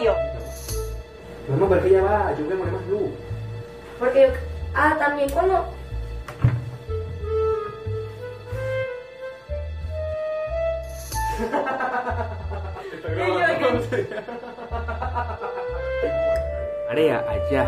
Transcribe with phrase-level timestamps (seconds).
[0.00, 0.14] odio.
[1.48, 3.10] No, pero es que ya va, yo voy a poner más luz.
[3.98, 4.28] Porque yo.
[4.74, 5.64] Ah, también cuando.
[16.88, 17.66] Marea, allá.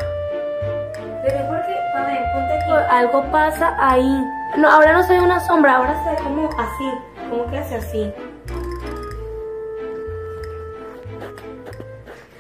[1.23, 2.73] Pero es porque, a ver, ponte aquí.
[2.91, 4.25] Algo pasa ahí.
[4.57, 6.93] No, ahora no ve una sombra, ahora se ve como así.
[7.31, 8.13] Como que hace así.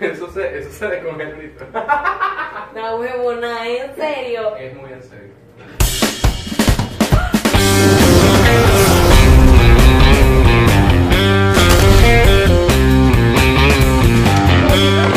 [0.02, 2.68] Eso se, eso se descongela ahorita.
[2.74, 4.56] No, huevona, en serio.
[4.56, 5.32] Es muy en serio.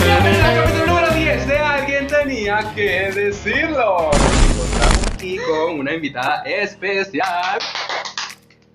[0.06, 4.12] Capítulo número 10 de Alguien Tenía que Decirlo.
[4.12, 7.60] Estamos aquí con una invitada especial,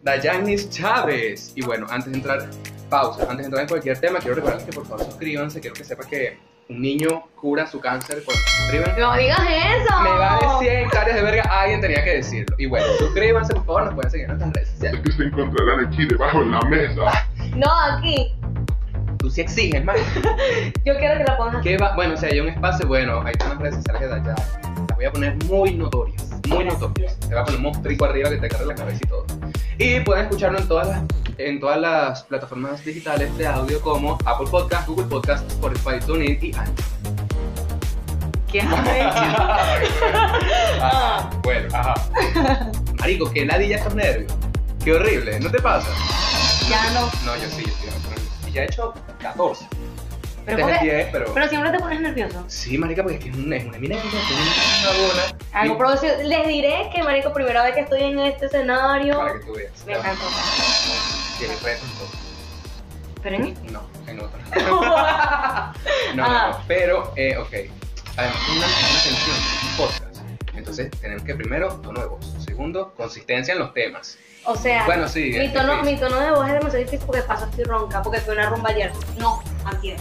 [0.02, 1.52] Dayanis Chávez.
[1.55, 2.48] Y bueno, antes de entrar,
[2.91, 5.60] pausa, antes de entrar en cualquier tema, quiero recordarles que por favor suscríbanse.
[5.60, 6.38] Quiero que sepa que
[6.69, 9.00] un niño cura su cáncer cuando se suscriben.
[9.00, 10.00] No digas eso.
[10.02, 12.55] Me vale 100 hectáreas de verga, alguien tenía que decirlo.
[12.58, 15.00] Y bueno, suscríbanse, por favor, nos pueden seguir en nuestras redes sociales.
[15.00, 17.28] Es que se encontrarán aquí debajo de la mesa.
[17.56, 18.34] No, aquí.
[19.18, 19.96] Tú sí exiges, man.
[20.84, 21.62] Yo quiero que la pongas.
[21.62, 21.94] ¿Qué va?
[21.94, 24.70] Bueno, si hay un espacio, bueno, ahí están las redes sociales de Dayana.
[25.01, 27.19] Voy a poner muy notorias, muy notorias.
[27.20, 29.25] Te va a poner un monstruo arriba que te agarre la cabeza y todo.
[29.79, 31.03] Y pueden escucharlo en todas las,
[31.39, 36.55] en todas las plataformas digitales de audio como Apple Podcast, Google Podcast, Spotify, TuneIn y
[36.55, 36.84] Anchor.
[38.53, 38.61] ¿Qué
[40.83, 41.95] Ajá, bueno, ajá.
[42.98, 44.31] Marico, que ladilla estos nervios.
[44.85, 45.89] Qué horrible, ¿no te pasa?
[46.69, 47.07] Ya no.
[47.25, 48.48] No, yo sí, yo sí.
[48.51, 48.92] Y ya he hecho
[49.23, 49.67] 14.
[50.46, 51.34] Pero, porque- 10, pero...
[51.34, 52.44] pero siempre te pones nervioso.
[52.48, 55.38] Sí, marica, porque es que es una, es una eminencia, es una bona.
[55.52, 56.14] Algo producido.
[56.22, 59.16] Les diré que, marico, primera vez que estoy en este escenario.
[59.18, 59.72] Para que tú veas.
[59.86, 60.24] Me encantó.
[61.38, 61.88] Tiene retos.
[63.22, 63.70] Pero en este.
[63.70, 64.40] No, en otro.
[64.67, 66.50] No, no, Ah.
[66.58, 66.64] no.
[66.67, 67.52] Pero, eh, ok.
[68.17, 69.36] Además, una, una tensión,
[69.70, 70.17] un podcast.
[70.56, 72.34] Entonces, tenemos que primero, tono de voz.
[72.45, 74.18] Segundo, consistencia en los temas.
[74.45, 77.45] O sea, Bueno, sí, mi, tono, mi tono de voz es demasiado difícil porque paso
[77.45, 78.90] estoy ronca, porque fue una rumba ayer.
[79.18, 79.98] No, antier.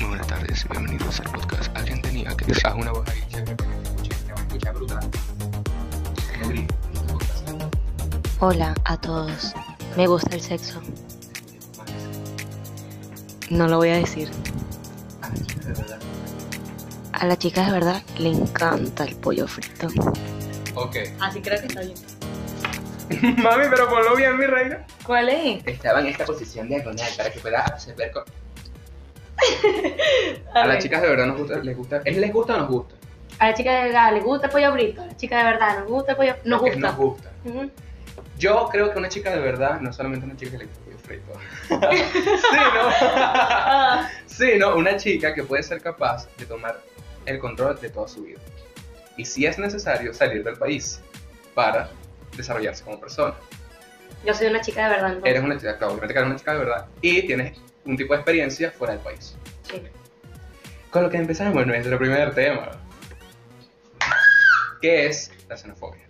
[0.00, 1.76] Muy buenas tardes, bienvenidos al podcast.
[1.76, 3.22] Alguien tenía que decir una voz ahí
[4.58, 5.10] que brutal.
[8.40, 9.54] Hola a todos.
[9.96, 10.80] Me gusta el sexo.
[13.50, 14.30] No lo voy a decir.
[15.22, 15.98] Ah, de verdad.
[17.12, 19.88] A la chica de verdad le encanta el pollo frito.
[20.74, 20.96] Ok.
[21.20, 21.94] Así creo que está bien.
[23.42, 24.86] Mami, pero ponlo bien, mi reina.
[25.10, 25.66] ¿Cuál es?
[25.66, 28.22] Estaba en esta posición diagonal para que pueda ver con...
[30.54, 32.94] A las chicas de verdad nos gusta, les gusta, ¿es les gusta o nos gusta?
[33.40, 35.02] A la chica de verdad le gusta el pollo frito.
[35.02, 36.36] A la chica de verdad nos gusta el pollo.
[36.44, 36.90] Nos Porque gusta.
[36.90, 37.28] Nos gusta.
[37.44, 37.70] Ujú.
[38.38, 40.84] Yo creo que una chica de verdad no solamente una chica que le gusta el
[40.84, 41.32] pollo frito.
[44.26, 44.68] sí, ¿no?
[44.68, 44.76] Ah.
[44.76, 46.80] Una chica que puede ser capaz de tomar
[47.26, 48.38] el control de toda su vida.
[49.16, 51.00] Y si es necesario salir del país
[51.52, 51.90] para
[52.36, 53.34] desarrollarse como persona.
[54.24, 55.18] Yo soy una chica de verdad.
[55.24, 58.12] Eres una chica, claro, obviamente que eres una chica de verdad y tienes un tipo
[58.12, 59.36] de experiencia fuera del país.
[59.70, 59.82] Sí.
[60.90, 62.70] Con lo que empezamos nuestro primer tema,
[64.80, 66.02] que es la xenofobia.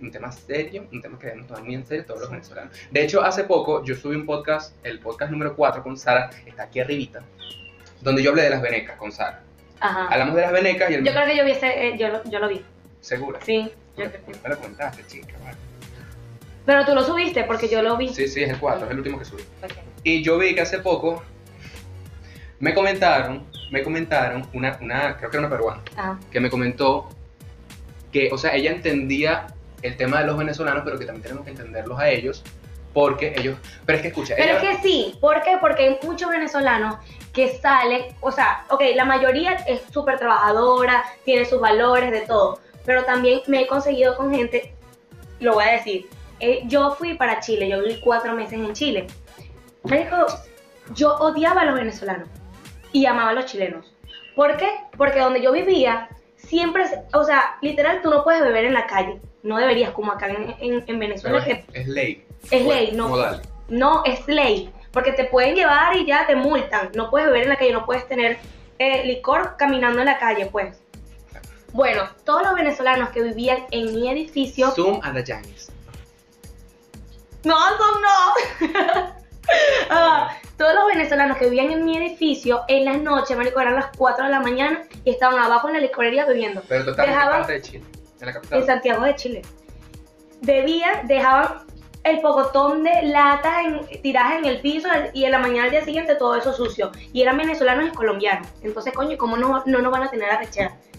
[0.00, 2.74] Un tema serio, un tema que debemos tomar muy en serio todos los venezolanos.
[2.90, 6.62] De hecho, hace poco yo subí un podcast, el podcast número 4 con Sara, está
[6.64, 7.20] aquí arribita,
[8.00, 9.42] donde yo hablé de las venecas con Sara.
[9.80, 10.06] Ajá.
[10.08, 11.04] Hablamos de las venecas y el...
[11.04, 12.64] Yo creo que yo vi ese, eh, yo, lo- yo lo vi.
[13.00, 13.40] ¿Segura?
[13.44, 13.70] Sí.
[13.96, 15.34] yo creo que- me lo comentaste, chica.
[15.44, 15.56] ¿vale?
[16.70, 18.10] Pero tú lo subiste porque yo lo vi.
[18.10, 19.42] Sí, sí, es el 4, es el último que subí.
[20.04, 21.20] Y yo vi que hace poco
[22.60, 26.20] me comentaron, me comentaron, una, una creo que era una peruana, Ajá.
[26.30, 27.08] que me comentó
[28.12, 29.48] que, o sea, ella entendía
[29.82, 32.44] el tema de los venezolanos, pero que también tenemos que entenderlos a ellos,
[32.92, 35.58] porque ellos, pero es que escucha, Pero ella, es que sí, ¿por qué?
[35.60, 36.98] Porque hay muchos venezolanos
[37.32, 42.60] que salen, o sea, ok, la mayoría es súper trabajadora, tiene sus valores, de todo,
[42.86, 44.72] pero también me he conseguido con gente,
[45.40, 46.06] lo voy a decir,
[46.40, 49.06] eh, yo fui para Chile, yo viví cuatro meses en Chile.
[49.84, 50.16] Me dijo,
[50.94, 52.28] yo odiaba a los venezolanos
[52.92, 53.92] y amaba a los chilenos.
[54.34, 54.68] ¿Por qué?
[54.96, 59.20] Porque donde yo vivía, siempre, o sea, literal, tú no puedes beber en la calle,
[59.42, 62.24] no deberías, como acá en, en- en Venezuela, es, es ley.
[62.50, 63.08] es Bueno, ley, no.
[63.08, 63.42] modal.
[63.68, 64.70] No, es ley.
[64.92, 66.90] Porque te pueden llevar y ya te multan.
[66.96, 68.38] No puedes beber en la calle, no puedes tener
[68.78, 70.80] eh, licor caminando en la calle, pues.
[71.72, 74.70] Bueno, todos los venezolanos que vivían en mi edificio.
[74.72, 75.22] Zoom a the.
[77.44, 79.14] No, son no.
[79.88, 83.86] Ah, todos los venezolanos que vivían en mi edificio, en las noches, marico, eran las
[83.96, 86.62] 4 de la mañana y estaban abajo en la licorería bebiendo.
[86.68, 87.84] Pero total, ¿en qué Dejaban- parte de Chile?
[88.20, 88.60] En la capital.
[88.60, 89.42] En Santiago de Chile.
[90.42, 91.64] Bebían, dejaban
[92.04, 95.84] el pocotón de latas en- tiradas en el piso y en la mañana al día
[95.84, 96.92] siguiente todo eso sucio.
[97.12, 98.46] Y eran venezolanos y colombianos.
[98.62, 100.68] Entonces, coño, ¿cómo no, no nos van a tener arrechera?
[100.70, 100.89] Tanto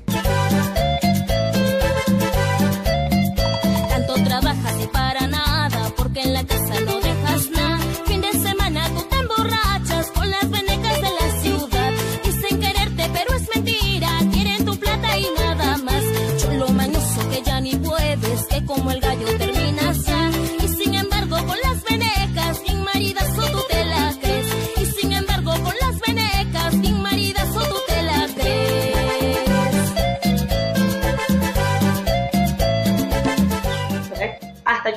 [6.14, 6.61] porque en la casa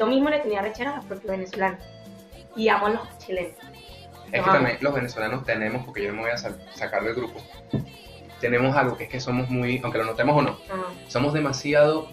[0.05, 1.81] Yo mismo le tenía arrechera a los propios venezolanos.
[2.57, 3.53] Y amo a los chilenos.
[4.27, 4.53] Es que Ajá.
[4.53, 7.41] también los venezolanos tenemos, porque yo no me voy a sa- sacar del grupo,
[8.41, 12.09] tenemos algo que es que somos muy, aunque lo notemos o no, Ah, somos demasiado,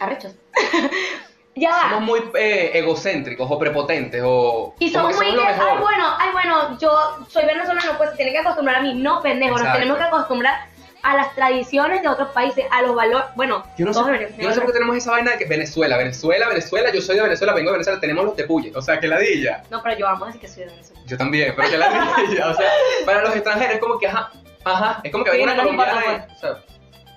[0.00, 0.34] arrechos.
[1.54, 2.00] ya somos va.
[2.00, 5.44] muy eh, egocéntricos o prepotentes o Y somos muy mejor.
[5.68, 6.90] ay bueno, ay bueno, yo
[7.28, 8.94] soy venezolano, pues se tiene que acostumbrar a mí.
[8.94, 9.78] No, pendejo, nos Exacto.
[9.80, 10.66] tenemos que acostumbrar
[11.02, 13.26] a las tradiciones de otros países, a los valores.
[13.34, 14.00] Bueno, Yo no, sé,
[14.38, 17.16] yo no sé por qué tenemos esa vaina de que Venezuela, Venezuela, Venezuela, yo soy
[17.16, 19.62] de Venezuela, vengo de Venezuela, tenemos los tepuyes, o sea, que ladilla.
[19.70, 21.02] No, pero yo amo decir que soy de Venezuela.
[21.06, 22.70] Yo también, pero que ladilla, o sea,
[23.06, 24.30] para los extranjeros es como que, ajá,
[24.64, 26.62] ajá, es como que Sí, venga una colombiana y, o sea,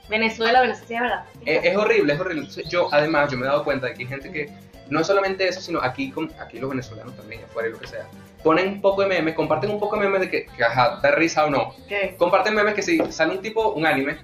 [0.09, 1.25] Venezuela, Venezuela, sí, es verdad.
[1.45, 2.41] Es horrible, es horrible.
[2.41, 4.51] Entonces, yo, además, yo me he dado cuenta de que hay gente que,
[4.89, 8.07] no solamente eso, sino aquí, con, aquí los venezolanos también, afuera y lo que sea,
[8.45, 11.09] ponen un poco de memes, comparten un poco de memes de que, que ajá, da
[11.11, 11.73] risa o no.
[11.89, 12.15] ¿Qué?
[12.17, 14.19] Comparten memes que si sale un tipo, un anime,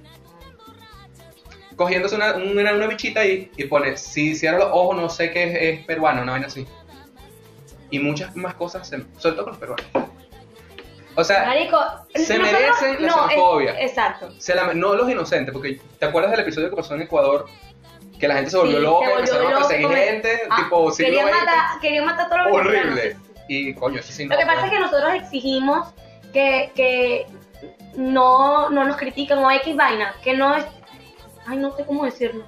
[1.75, 5.43] cogiéndose una, una, una bichita ahí y pone, si cierro los ojos, no sé qué
[5.71, 6.67] es, es peruano, una vaina así.
[7.89, 9.85] Y muchas más cosas, se- sobre todo con los peruanos.
[11.15, 11.77] O sea, Marico,
[12.13, 13.81] se nosotros- merecen la no, es- xenofobia.
[13.81, 14.31] exacto.
[14.37, 17.47] se la- no los inocentes, porque ¿te acuerdas del episodio que pasó en Ecuador?
[18.19, 20.95] Que la gente se volvió Sí, loca, se volvió empezaron a perseguir gente, Ah, tipo
[20.95, 22.79] querían, matar, querían matar a todos los Horrible.
[23.01, 23.30] venezolanos.
[23.47, 24.33] Y coño, eso sí no.
[24.35, 25.87] Lo que pasa es que nosotros exigimos
[26.33, 27.25] que, que
[27.95, 30.65] no, no nos critiquen o X vaina, que no es...
[31.45, 32.45] Ay, no sé cómo decirlo.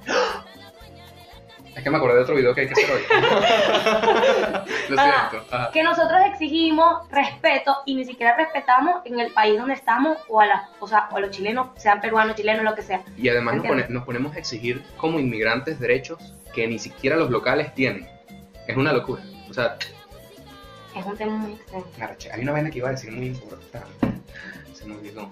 [1.76, 3.02] Es que me acordé de otro video que hay que hacer hoy.
[4.88, 5.44] Lo siento.
[5.50, 5.70] Ajá.
[5.72, 10.46] que nosotros exigimos respeto y ni siquiera respetamos en el país donde estamos o a,
[10.46, 13.02] la, o sea, o a los chilenos, sean peruanos, chilenos, lo que sea.
[13.16, 17.30] Y además nos, pone- nos ponemos a exigir como inmigrantes derechos que ni siquiera los
[17.30, 18.08] locales tienen.
[18.68, 19.22] Es una locura.
[19.50, 19.76] O sea,
[20.94, 22.30] Es un tema muy extenso.
[22.32, 23.88] hay una vaina que iba a decir muy importante.
[24.72, 25.28] Se me olvidó.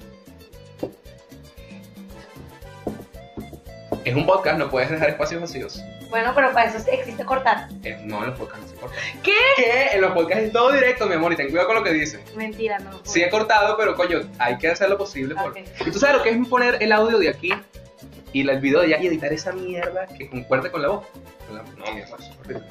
[4.05, 5.81] Es un podcast, no puedes dejar espacios vacíos.
[6.11, 7.69] Bueno, pero para eso existe cortar.
[7.85, 8.97] Eh, no, en los podcasts no se corta.
[9.23, 9.33] ¿Qué?
[9.57, 9.91] ¿Qué?
[9.95, 12.21] En los podcasts es todo directo, mi amor, y ten cuidado con lo que dices.
[12.35, 13.01] Mentira, no.
[13.05, 15.37] Sí he cortado, pero coño, hay que hacer lo posible.
[15.37, 15.53] Por...
[15.53, 15.59] Ok.
[15.87, 17.55] Y tú sabes lo que es poner el audio de aquí
[18.33, 21.07] y el video de allá y editar esa mierda que concuerde con la voz.
[21.51, 22.65] No, mierda, eso es horrible.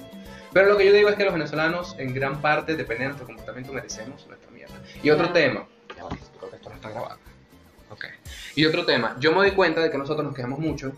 [0.53, 3.25] Pero lo que yo digo es que los venezolanos, en gran parte, depende de nuestro
[3.27, 4.75] comportamiento, merecemos nuestra mierda.
[5.01, 5.33] Y otro Ah.
[5.33, 5.67] tema.
[5.89, 5.95] Ya
[6.39, 7.17] creo que esto no está grabado.
[7.89, 8.05] Ok.
[8.55, 9.15] Y otro tema.
[9.19, 10.91] Yo me doy cuenta de que nosotros nos quejamos mucho.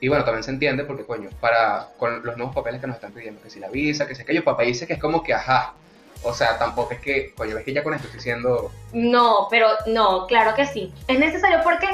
[0.00, 3.12] Y bueno, también se entiende porque, coño, para con los nuevos papeles que nos están
[3.12, 5.74] pidiendo, que si la visa, que si aquello, papá dice que es como que ajá.
[6.24, 8.72] O sea, tampoco es que, coño, ves que ya con esto estoy diciendo.
[8.92, 10.92] No, pero no, claro que sí.
[11.08, 11.86] Es necesario porque,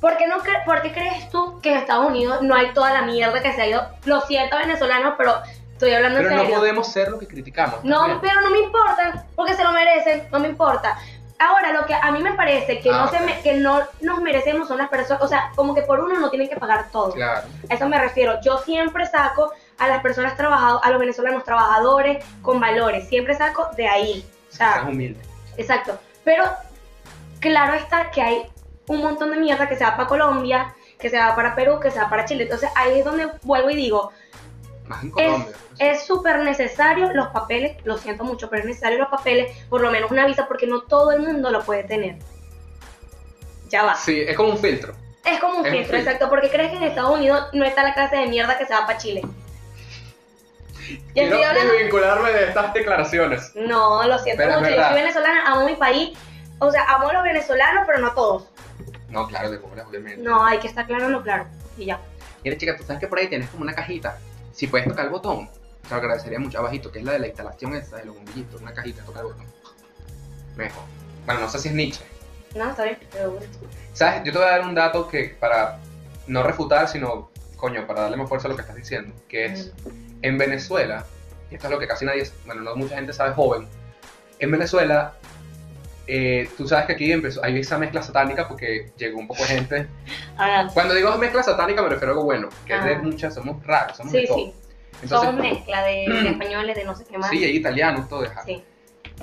[0.00, 3.02] porque no cre- ¿por qué crees tú que en Estados Unidos no hay toda la
[3.02, 3.86] mierda que se ha ido?
[4.04, 5.34] Lo siento, venezolanos, pero
[5.78, 6.58] estoy hablando Pero en no serio.
[6.58, 7.84] podemos ser lo que criticamos.
[7.84, 8.20] No, también.
[8.20, 10.98] pero no me importa, porque se lo merecen, no me importa.
[11.38, 14.20] Ahora, lo que a mí me parece que, Ah, no, se me- que no nos
[14.20, 17.12] merecemos son las personas, o sea, como que por uno no tienen que pagar todo.
[17.12, 17.46] Claro.
[17.70, 18.40] A eso me refiero.
[18.42, 23.68] Yo siempre saco a las personas trabajadoras, a los venezolanos trabajadores con valores, siempre saco
[23.76, 24.28] de ahí.
[24.50, 25.20] O sea, Seas humilde.
[25.56, 25.96] Exacto.
[26.24, 26.42] Pero
[27.38, 28.42] claro está que hay
[28.88, 31.92] un montón de mierda que se va para Colombia, que se va para Perú, que
[31.92, 32.42] se va para Chile.
[32.44, 34.10] Entonces ahí es donde vuelvo y digo,
[34.88, 35.56] Más en es Colombia.
[35.78, 39.90] es súper necesario los papeles, lo siento mucho, pero es necesario los papeles, por lo
[39.90, 42.16] menos una visa, porque no todo el mundo lo puede tener.
[43.68, 43.94] Ya va.
[43.94, 44.94] Sí, es como un filtro.
[45.24, 47.92] Es como un Es filtro, exacto, porque crees que en Estados Unidos no está la
[47.92, 49.22] clase de mierda que se va para Chile.
[51.12, 53.52] Quiero desvincularme de estas declaraciones.
[53.54, 56.16] No, lo siento Pero mucho, yo soy venezolana, amo mi país,
[56.60, 58.48] o sea, amo a los venezolanos, pero no a todos.
[59.10, 60.22] No, claro, de bolas, obviamente.
[60.22, 61.46] No, hay que estar claro, no claro.
[61.76, 62.00] Y ya.
[62.42, 64.18] Mira, chica, tú sabes que por ahí tienes como una cajita.
[64.58, 65.48] Si puedes tocar el botón,
[65.82, 68.60] te lo agradecería mucho abajito, que es la de la instalación esta de los bombillitos.
[68.60, 69.46] Una cajita, toca el botón.
[70.56, 70.82] Mejor.
[71.26, 72.04] Bueno, no sé si es Nietzsche.
[72.56, 72.98] No, está bien.
[73.12, 73.38] pero-
[73.92, 74.24] ¿Sabes?
[74.24, 75.78] Yo te voy a dar un dato que para
[76.26, 79.72] no refutar, sino, coño, para darle más fuerza a lo que estás diciendo, que es,
[80.22, 81.06] en Venezuela,
[81.52, 83.68] y esto es lo que casi nadie, bueno, no mucha gente sabe joven,
[84.40, 85.14] en Venezuela,
[86.08, 89.48] eh, tú sabes que aquí empezó, hay esa mezcla satánica porque llegó un poco de
[89.48, 89.86] gente.
[90.36, 93.00] Ah, Cuando digo mezcla satánica me refiero a algo bueno, que es de Ah.
[93.02, 94.36] muchas, somos raros, somos de sí, todo.
[94.38, 94.54] sí.
[95.06, 97.30] Somos mezcla de, de españoles, de no sé qué más.
[97.30, 98.32] Sí, hay italianos, todo eso.
[98.44, 98.64] Sí.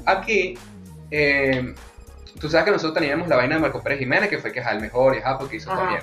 [0.05, 0.57] Aquí,
[1.11, 1.73] eh,
[2.39, 4.67] tú sabes que nosotros teníamos la vaina de Marco Pérez Jiménez, que fue que es
[4.67, 6.01] el mejor y ajá, porque hizo también.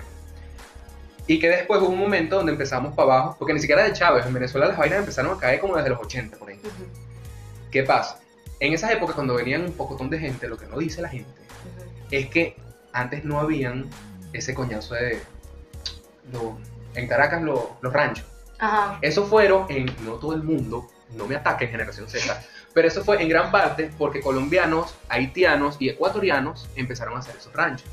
[1.29, 4.27] Y que después hubo un momento donde empezamos para abajo, porque ni siquiera de Chávez,
[4.27, 6.57] en Venezuela las vainas empezaron a caer como desde los 80 por ahí.
[6.59, 6.85] Ujú,
[7.71, 8.19] ¿Qué pasa?
[8.63, 11.29] En esas épocas cuando venían un pocotón de gente, lo que no dice la gente,
[12.13, 12.57] es que
[12.93, 13.87] antes no habían
[14.33, 15.21] ese coñazo de...
[16.33, 16.59] lo-
[16.95, 18.25] en Caracas lo- los ranchos.
[18.61, 18.99] Ajá.
[19.03, 22.41] Eso fueron en, no todo el mundo, no me ataquen generación Z,
[22.73, 27.53] pero eso fue en gran parte porque colombianos, haitianos y ecuatorianos empezaron a hacer esos
[27.53, 27.89] ranchos.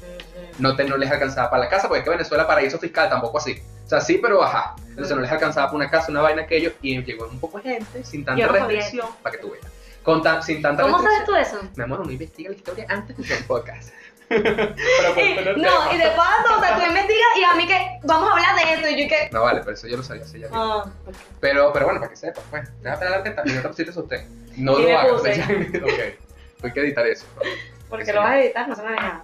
[0.59, 3.39] No, te, no les alcanzaba para la casa, porque es que Venezuela paraíso fiscal tampoco
[3.39, 3.59] así.
[3.85, 4.75] O sea, sí, pero ajá.
[4.89, 7.63] Entonces no les alcanzaba para una casa, una vaina, aquello, y llegó un poco de
[7.75, 9.65] gente sin tanta restricción, para que tú veas.
[10.09, 11.59] Con tan- sin tanta ¿Cómo sabes tú eso?
[11.75, 13.93] Mi amor, uno investiga la historia antes de hacer podcast.
[14.27, 15.93] Para poder tener No, tema.
[15.93, 18.73] y de paso, o sea, tú investigas y a mí que vamos a hablar de
[18.73, 19.29] esto y yo que...
[19.31, 20.47] No vale, pero eso yo lo sabía, sí, ya.
[20.51, 21.15] Ah, ok.
[21.39, 22.69] Pero, pero bueno, para que sepas, pues.
[22.81, 24.25] Déjame hablar que también no te pusiste eso usted.
[24.57, 25.11] No lo hagas.
[25.21, 26.63] ok.
[26.63, 27.25] Hay que editar eso.
[27.89, 29.23] Porque lo vas a editar, no se me nada.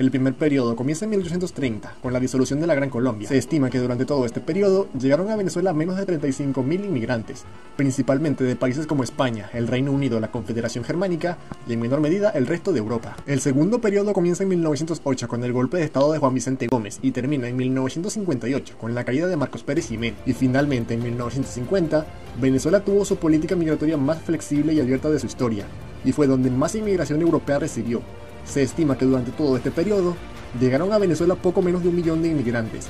[0.00, 3.28] El primer periodo comienza en 1830, con la disolución de la Gran Colombia.
[3.28, 7.44] Se estima que durante todo este periodo llegaron a Venezuela menos de 35.000 inmigrantes,
[7.76, 11.36] principalmente de países como España, el Reino Unido, la Confederación Germánica
[11.68, 13.14] y en menor medida el resto de Europa.
[13.26, 16.98] El segundo periodo comienza en 1908 con el golpe de estado de Juan Vicente Gómez
[17.02, 20.18] y termina en 1958 con la caída de Marcos Pérez Jiménez.
[20.24, 22.06] Y finalmente en 1950,
[22.40, 25.66] Venezuela tuvo su política migratoria más flexible y abierta de su historia,
[26.06, 28.00] y fue donde más inmigración europea recibió,
[28.44, 30.16] se estima que durante todo este periodo
[30.60, 32.88] llegaron a Venezuela poco menos de un millón de inmigrantes,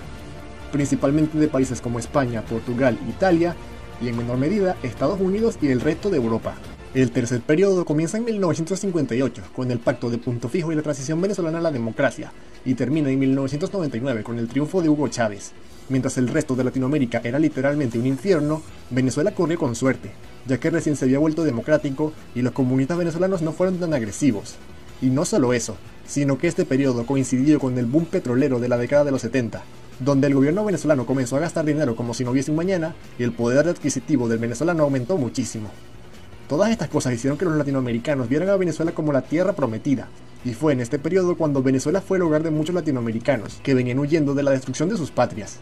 [0.73, 3.55] principalmente de países como España, Portugal, Italia
[4.01, 6.55] y en menor medida Estados Unidos y el resto de Europa.
[6.93, 11.21] El tercer periodo comienza en 1958 con el pacto de punto fijo y la transición
[11.21, 12.33] venezolana a la democracia
[12.65, 15.53] y termina en 1999 con el triunfo de Hugo Chávez.
[15.89, 20.11] Mientras el resto de Latinoamérica era literalmente un infierno, Venezuela corrió con suerte,
[20.47, 24.57] ya que recién se había vuelto democrático y los comunistas venezolanos no fueron tan agresivos.
[25.03, 25.77] Y no solo eso,
[26.07, 29.63] sino que este periodo coincidió con el boom petrolero de la década de los 70,
[30.01, 33.23] donde el gobierno venezolano comenzó a gastar dinero como si no hubiese un mañana y
[33.23, 35.71] el poder adquisitivo del venezolano aumentó muchísimo.
[36.49, 40.09] Todas estas cosas hicieron que los latinoamericanos vieran a Venezuela como la tierra prometida,
[40.45, 43.99] y fue en este periodo cuando Venezuela fue el hogar de muchos latinoamericanos que venían
[43.99, 45.59] huyendo de la destrucción de sus patrias.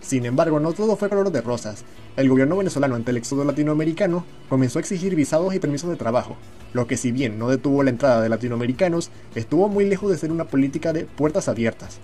[0.00, 1.84] Sin embargo, no todo fue color de rosas.
[2.16, 6.36] El gobierno venezolano ante el éxodo latinoamericano comenzó a exigir visados y permisos de trabajo,
[6.72, 10.32] lo que si bien no detuvo la entrada de latinoamericanos, estuvo muy lejos de ser
[10.32, 11.98] una política de puertas abiertas.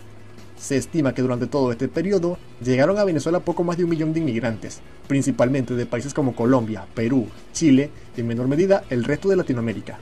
[0.59, 4.13] Se estima que durante todo este periodo llegaron a Venezuela poco más de un millón
[4.13, 9.29] de inmigrantes, principalmente de países como Colombia, Perú, Chile y en menor medida el resto
[9.29, 9.99] de Latinoamérica.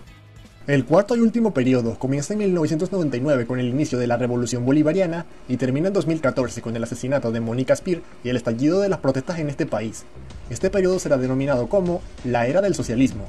[0.67, 5.27] El cuarto y último periodo comienza en 1999 con el inicio de la Revolución Bolivariana
[5.47, 9.01] y termina en 2014 con el asesinato de Mónica Spear y el estallido de las
[9.01, 10.05] protestas en este país.
[10.49, 13.27] Este periodo será denominado como la Era del Socialismo.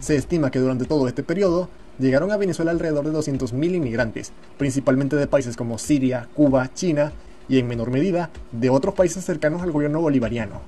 [0.00, 5.16] Se estima que durante todo este periodo llegaron a Venezuela alrededor de 200.000 inmigrantes, principalmente
[5.16, 7.10] de países como Siria, Cuba, China
[7.48, 10.60] y en menor medida de otros países cercanos al gobierno bolivariano.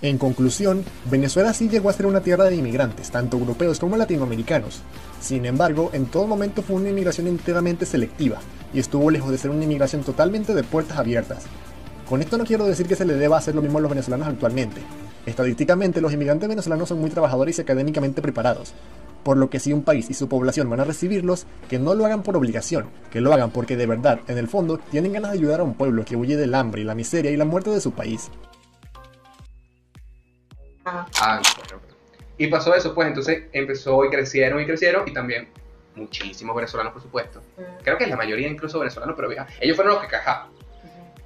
[0.00, 4.82] En conclusión, Venezuela sí llegó a ser una tierra de inmigrantes, tanto europeos como latinoamericanos.
[5.20, 8.38] Sin embargo, en todo momento fue una inmigración enteramente selectiva,
[8.72, 11.46] y estuvo lejos de ser una inmigración totalmente de puertas abiertas.
[12.08, 14.28] Con esto no quiero decir que se le deba hacer lo mismo a los venezolanos
[14.28, 14.80] actualmente.
[15.26, 18.74] Estadísticamente, los inmigrantes venezolanos son muy trabajadores y académicamente preparados,
[19.24, 22.06] por lo que si un país y su población van a recibirlos, que no lo
[22.06, 25.38] hagan por obligación, que lo hagan porque de verdad, en el fondo, tienen ganas de
[25.38, 27.90] ayudar a un pueblo que huye del hambre la miseria y la muerte de su
[27.90, 28.30] país.
[31.20, 31.82] Ah, bueno.
[32.36, 35.48] Y pasó eso, pues entonces empezó y crecieron y crecieron y también
[35.96, 37.42] muchísimos venezolanos, por supuesto.
[37.56, 40.48] Mm, Creo que la mayoría incluso venezolanos, pero vieja, ellos fueron los que cajaron.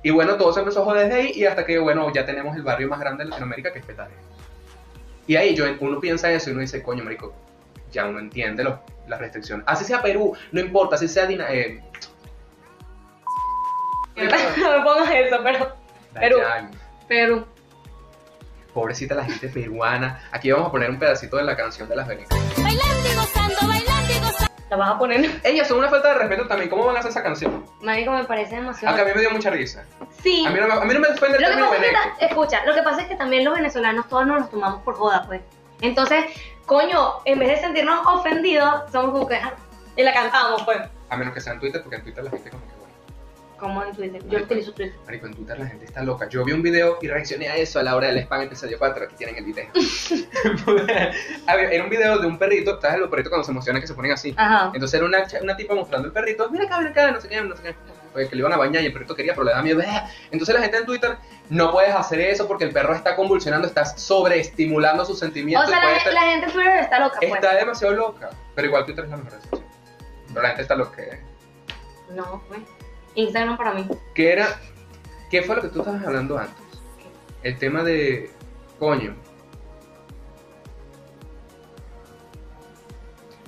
[0.02, 2.56] Y bueno, todo se empezó a joder desde ahí y hasta que, bueno, ya tenemos
[2.56, 4.12] el barrio más grande de Latinoamérica que es Petare.
[5.26, 7.32] Y ahí yo, uno piensa eso y uno dice, coño, marico,
[7.92, 9.64] ya uno entiende los- las restricciones.
[9.68, 11.46] Así sea Perú, no importa, así sea Dina...
[11.52, 11.80] Eh,
[14.16, 14.24] No
[14.78, 15.76] me pongas eso, pero.
[16.14, 16.38] Perú.
[17.08, 17.46] Perú.
[18.72, 20.20] Pobrecita la gente peruana.
[20.32, 22.38] Aquí vamos a poner un pedacito de la canción de las venecas.
[22.56, 24.52] Bailando y gozando, bailando y gozando.
[24.70, 25.40] La vas a poner.
[25.44, 26.70] Ellas son una falta de respeto también.
[26.70, 27.66] ¿Cómo van a hacer esa canción?
[27.82, 28.94] Marico, me parece demasiado.
[28.94, 29.84] Acá a mí me dio mucha risa.
[30.22, 30.44] Sí.
[30.46, 32.18] A mí no me, a mí no me ofende el Lo que término pasa es
[32.18, 34.94] que, escucha, lo que pasa es que también los venezolanos todos nos los tomamos por
[34.94, 35.42] joda, pues.
[35.82, 36.24] Entonces,
[36.64, 39.36] coño, en vez de sentirnos ofendidos, somos como que.
[39.36, 39.52] ah,
[39.96, 40.78] Y la cantamos, pues.
[41.10, 42.81] A menos que sea en Twitter, porque en Twitter la gente como que.
[43.62, 44.20] Como en Twitter.
[44.28, 44.98] Yo utilizo Twitter.
[45.06, 46.28] Marico, en Twitter la gente está loca.
[46.28, 49.04] Yo vi un video y reaccioné a eso a la hora del spam episodio 4.
[49.04, 49.66] Aquí tienen el video.
[51.70, 52.80] Era un video de un perrito.
[52.80, 54.34] ¿Sabes los perritos cuando se emocionan que se ponen así?
[54.36, 54.72] Ajá.
[54.74, 56.50] Entonces era una, una tipa mostrando el perrito.
[56.50, 57.74] Mira acá, mira acá, no sé qué, no sé qué.
[58.12, 59.80] porque que le iban a bañar y el perrito quería, pero le da miedo.
[60.32, 61.16] Entonces la gente en Twitter,
[61.48, 65.70] no puedes hacer eso porque el perro está convulsionando, estás sobreestimulando sus O sentimientos.
[65.70, 67.32] sea, puede la, estar- la gente en Twitter está loca, pues.
[67.34, 68.30] está demasiado loca.
[68.56, 69.60] Pero igual Twitter es la mejor red.
[70.28, 71.00] Pero la gente está loca.
[72.10, 72.60] No, pues.
[73.14, 73.86] Instagram para mí.
[74.14, 74.60] ¿Qué era?
[75.30, 76.62] ¿Qué fue lo que tú estabas hablando antes?
[77.42, 78.30] El tema de.
[78.78, 79.14] Coño.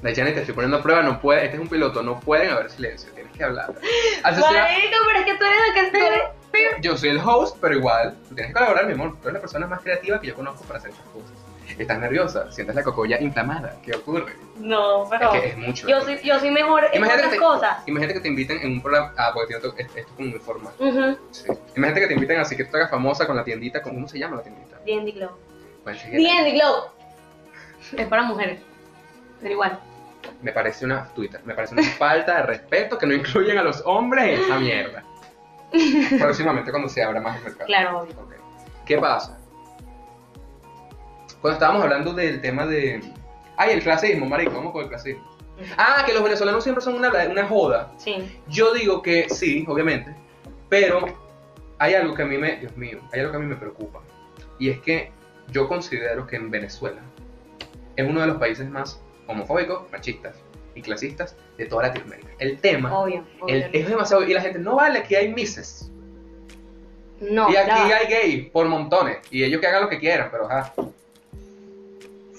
[0.03, 2.71] Dayane, te estoy poniendo a prueba, no puede, este es un piloto, no pueden haber
[2.71, 3.73] silencio, tienes que hablar.
[4.53, 8.17] Marico, pero es que tú eres el que eres- yo soy el host, pero igual,
[8.29, 9.13] tienes que colaborar, mi amor.
[9.21, 11.31] Tú eres la persona más creativa que yo conozco para hacer estas cosas.
[11.79, 14.35] Estás nerviosa, sientes la cocoya inflamada, ¿qué ocurre?
[14.57, 15.33] No, pero.
[15.35, 15.89] Es que es mucho.
[15.89, 17.79] Yo soy, yo soy mejor en Imagínate otras que, te, cosas.
[17.89, 19.13] imagínate que te inviten en un programa.
[19.17, 20.73] Ah, porque tiene otro- esto esto es como muy formal.
[20.79, 21.19] Ujú.
[21.33, 21.47] Sí.
[21.77, 23.83] Imagínate que te inviten así que tú te hagas famosa con la tiendita.
[23.83, 24.77] ¿Cómo se llama la tiendita?
[24.87, 25.31] D&D Glow.
[25.83, 26.85] Pues, D&D Glow.
[27.97, 28.61] Es para mujeres.
[29.41, 29.81] Pero igual.
[30.41, 33.83] Me parece una Twitter, me parece una falta de respeto que no incluyen a los
[33.85, 35.05] hombres en esa mierda.
[36.19, 37.67] Próximamente cuando se abra más el mercado.
[37.67, 38.15] Claro, obvio.
[38.21, 38.35] Ok.
[38.87, 39.39] ¿Qué pasa?
[41.45, 43.03] Cuando estábamos hablando del tema de.
[43.59, 45.29] Ay, el clasismo, marico, vamos con el clasismo.
[45.77, 47.93] Ah, que los venezolanos siempre son una, una joda.
[47.99, 48.41] Sí.
[48.49, 50.17] Yo digo que sí, obviamente,
[50.71, 51.05] pero
[51.79, 54.01] hay algo que a mí me, Dios mío, hay algo que a mí me preocupa.
[54.59, 55.13] Y es que
[55.51, 57.03] yo considero que en Venezuela
[57.97, 60.37] es uno de los países más homofóbicos, machistas
[60.75, 62.31] y clasistas de toda Latinoamérica.
[62.39, 63.23] El tema Obvio.
[63.43, 63.55] obvio.
[63.55, 64.23] el- es demasiado...
[64.25, 65.91] Y la gente, no vale, aquí hay mises.
[67.21, 69.19] No, y aquí hay gay por montones.
[69.31, 70.73] Y ellos que hagan lo que quieran, pero ajá.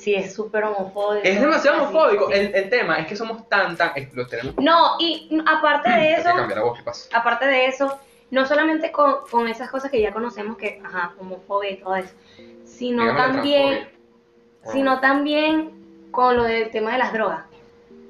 [0.05, 1.23] Sí, es súper homofóbico.
[1.23, 2.27] Es demasiado Así, homofóbico.
[2.27, 2.33] sí.
[2.35, 3.91] El, el tema es que somos tan, tan...
[3.95, 4.53] es- Lo tenemos...
[4.57, 7.09] No, y aparte de eso, la voz, ¿qué pasa?
[7.17, 7.97] aparte de eso,
[8.29, 12.13] no solamente con, con esas cosas que ya conocemos que, ajá, homofobia y todo eso,
[12.65, 13.89] sino también,
[14.71, 15.71] sino también
[16.11, 17.45] con lo del tema de las drogas.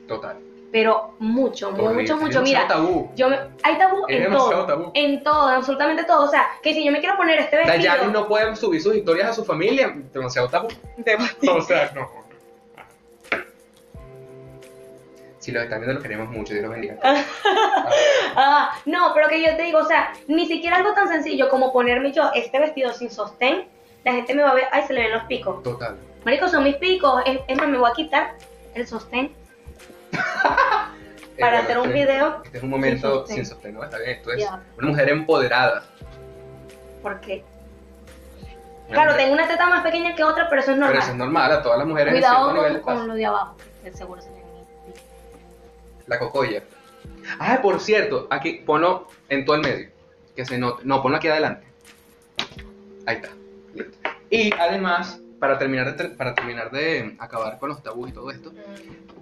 [0.10, 0.38] Total.
[0.76, 2.18] Pero mucho, mucho, mucho.
[2.18, 3.10] demasiado Mira, tabú.
[3.16, 4.92] yo me, hay tabú Es en demasiado todo, tabú.
[4.94, 6.26] en todo, absolutamente todo.
[6.26, 8.94] O sea, que si yo me quiero poner este vestido, Dayani no puede subir sus
[8.94, 10.68] historias a su familia, demasiado tabú.
[11.50, 12.10] O sea, no.
[15.40, 16.98] Si los están viendo, los queremos mucho, Dios los bendiga.
[18.36, 21.72] Ah, no, pero que yo te digo, o sea, ni siquiera algo tan sencillo como
[21.72, 23.70] ponerme yo este vestido sin sostén,
[24.04, 25.64] la gente me va a ver, ay, se le ven los picos.
[25.64, 25.96] Total.
[26.26, 28.34] Marico, son mis picos, es, es más, me voy a quitar
[28.74, 29.32] el sostén
[31.40, 33.74] para Eh, hacer un este- video, Este es un momento Sin sostén.
[33.76, 33.84] ¿no?
[33.84, 34.46] Está bien, esto es
[34.78, 35.84] una mujer empoderada.
[37.02, 37.44] porque,
[38.88, 41.02] Una claro, mujer- tengo una teta más pequeña que otra, pero eso es Pero normal.
[41.04, 43.56] eso es normal, a todas las mujeres en Cuidado nivel con, con lo de abajo,
[43.84, 44.30] que seguro se.
[46.08, 46.64] La cocoya.
[47.40, 49.90] Ah, por cierto, aquí ponlo en todo el medio.
[50.36, 50.84] Que se note.
[50.86, 51.66] No, ponlo aquí adelante.
[53.08, 53.30] Ahí está.
[53.74, 53.98] Listo.
[54.30, 58.52] Y además, para terminar, de, para terminar de acabar con los tabús y todo esto,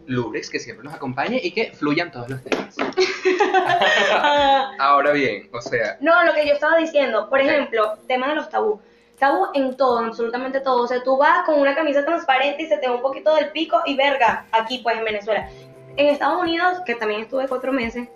[0.05, 2.75] Lubrex que siempre nos acompañe y que fluyan todos los temas.
[4.79, 8.49] Ahora bien, o sea, No, lo que yo estaba diciendo, por ejemplo, tema de los
[8.49, 8.79] tabú.
[9.19, 10.83] Tabú en todo, en absolutamente todo.
[10.83, 13.49] O sea, tú vas con una camisa transparente y se te ve un poquito del
[13.49, 15.49] pico y verga, aquí pues en Venezuela.
[15.97, 18.07] En Estados Unidos, que también estuve cuatro meses,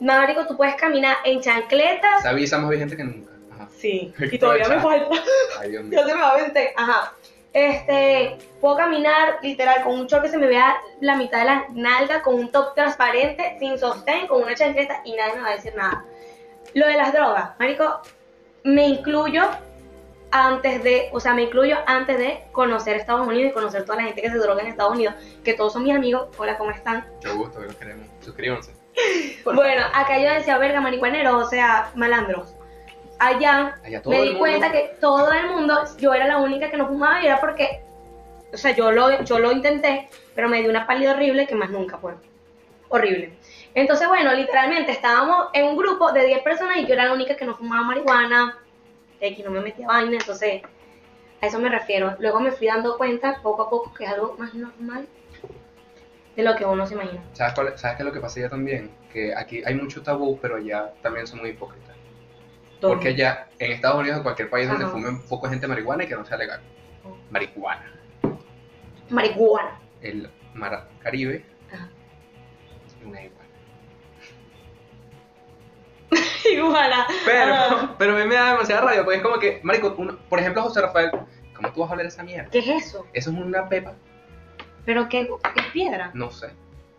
[0.00, 2.34] marico, tú puedes caminar en chancletas.
[2.34, 3.30] visa más vigente que nunca.
[3.52, 3.68] Ajá.
[3.76, 5.16] Sí, y todavía me falta.
[5.60, 5.98] Ay, Dios mío.
[6.00, 6.70] Ya se me va a vencer.
[6.76, 7.12] Ajá.
[7.52, 11.66] Este, puedo caminar literal con un short que se me vea la mitad de la
[11.70, 15.56] nalga, con un top transparente, sin sostén, con una chancleta y nadie me va a
[15.56, 16.04] decir nada.
[16.74, 18.00] Lo de las drogas, marico,
[18.62, 19.42] me incluyo
[20.30, 24.04] antes de, o sea, me incluyo antes de conocer Estados Unidos y conocer toda la
[24.04, 26.28] gente que se droga en Estados Unidos, que todos son mis amigos.
[26.38, 27.04] Hola, ¿cómo están?
[27.16, 28.06] Mucho gusto, los queremos.
[28.20, 28.72] Suscríbanse.
[29.44, 32.54] Bueno, acá yo decía, verga, marihuaneros, o sea, malandros.
[33.20, 33.78] Allá
[34.10, 37.26] me di cuenta que todo el mundo, yo era la única que no fumaba y
[37.26, 37.82] era porque,
[38.52, 41.68] o sea, yo lo, yo lo intenté, pero me dio una pálida horrible que más
[41.70, 42.14] nunca fue.
[42.88, 43.34] Horrible.
[43.74, 47.36] Entonces, bueno, literalmente estábamos en un grupo de 10 personas y yo era la única
[47.36, 48.58] que no fumaba marihuana,
[49.20, 50.62] que no me metía vaina, entonces
[51.42, 52.16] a eso me refiero.
[52.18, 55.06] Luego me fui dando cuenta poco a poco que es algo más normal
[56.36, 57.20] de lo que uno se imagina.
[57.34, 58.90] ¿Sabes, cuál- ¿Sabes qué es lo que pasa allá también?
[59.12, 61.89] Que aquí hay mucho tabú, pero allá también son muy hipócritas.
[62.88, 64.92] Porque allá, en Estados Unidos, en cualquier país donde Ajá.
[64.92, 66.60] fumen poco gente marihuana y que no sea legal.
[67.30, 67.92] Marihuana.
[69.08, 69.78] Marihuana.
[70.02, 71.88] El mar Caribe, Ajá.
[73.04, 73.46] una igual.
[76.52, 77.06] Iguana.
[77.24, 77.94] Pero, Ajá.
[77.98, 80.62] pero a mí me da demasiada rabia, porque es como que, marico, uno- por ejemplo,
[80.62, 81.10] José Rafael,
[81.54, 82.50] ¿cómo tú vas a hablar esa mierda?
[82.50, 83.06] ¿Qué es eso?
[83.12, 83.94] ¿Eso es una pepa?
[84.84, 86.10] ¿Pero qué es piedra?
[86.14, 86.50] No sé.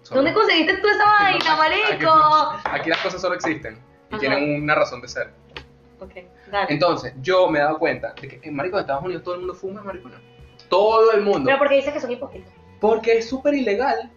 [0.03, 2.11] Solo- ¿Dónde conseguiste tú esa vaina, aquí- marico?
[2.65, 3.75] Aquí las cosas solo existen
[4.11, 4.19] y Ajá.
[4.19, 5.31] tienen una razón de ser.
[6.51, 6.67] Dale.
[6.73, 9.39] Entonces, yo me he dado cuenta de que en marico de Estados Unidos todo el
[9.41, 10.19] mundo fuma marihuana.
[10.69, 11.43] Todo el mundo.
[11.45, 12.51] Pero porque dices que son hipócritas.
[12.79, 14.09] Porque es súper ilegal.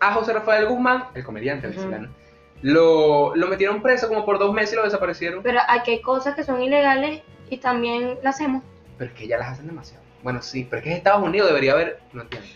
[0.00, 2.08] A José Rafael Guzmán, el comediante venezolano,
[2.62, 5.42] Lo, lo metieron preso como por dos meses y lo desaparecieron.
[5.42, 8.62] Pero aquí hay cosas que son ilegales y también las hacemos.
[8.98, 10.02] Pero es que ya las hacen demasiado.
[10.22, 12.00] Bueno, sí, pero es que Estados Unidos debería haber.
[12.12, 12.48] No entiendo.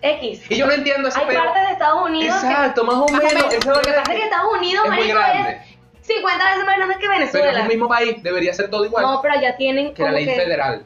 [0.00, 0.48] X.
[0.50, 1.40] Y yo no entiendo ese Hay pedo.
[1.44, 3.42] partes de Estados Unidos que- Exacto, más o Más o menos.
[3.42, 5.50] Lo que vaina pasa es que Estados Unidos, es muy marico, grande.
[5.67, 5.67] es
[6.08, 7.60] 50 veces más grande que Pero es Venezuela.
[7.62, 10.34] el mismo país, debería ser todo igual No, pero allá tienen que la ley que...
[10.34, 10.84] federal,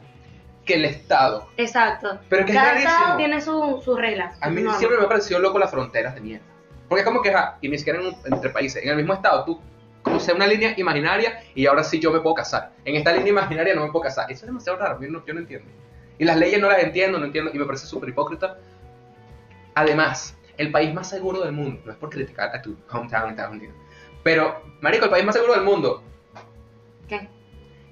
[0.65, 1.47] que el Estado.
[1.57, 2.19] Exacto.
[2.29, 2.93] Pero es que es Cada rarísimo.
[2.93, 4.37] estado tiene su- sus reglas.
[4.41, 4.77] A mí normas.
[4.79, 6.45] siempre me ha parecido loco las fronteras de mierda.
[6.87, 9.13] Porque es como que, ajá, y ni siquiera en un- entre países, en el mismo
[9.13, 9.59] estado, tú
[10.03, 12.71] crucé una línea imaginaria y ahora sí yo me puedo casar.
[12.85, 14.25] En esta línea imaginaria no me puedo casar.
[14.31, 15.67] Eso es demasiado raro, yo no, yo no entiendo.
[16.19, 18.57] Y las leyes no las entiendo, no entiendo, y me parece súper hipócrita.
[19.75, 23.53] Además, el país más seguro del mundo, no es por criticar a tu hometown Estados
[23.55, 23.75] Unidos,
[24.23, 26.01] pero, marico, el país más seguro del mundo,
[27.07, 27.27] ¿Qué?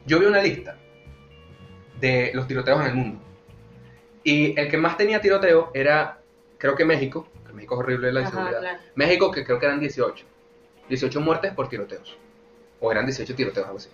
[0.05, 0.77] yo vi una lista
[1.99, 3.19] de los tiroteos en el mundo.
[4.23, 6.19] Y el que más tenía tiroteo era,
[6.57, 8.59] creo que México, que México es horrible la Ajá, inseguridad.
[8.59, 8.79] claro.
[8.95, 10.25] México, que creo que eran 18.
[10.89, 12.17] 18 muertes por tiroteos.
[12.79, 13.89] O eran 18 tiroteos, algo así.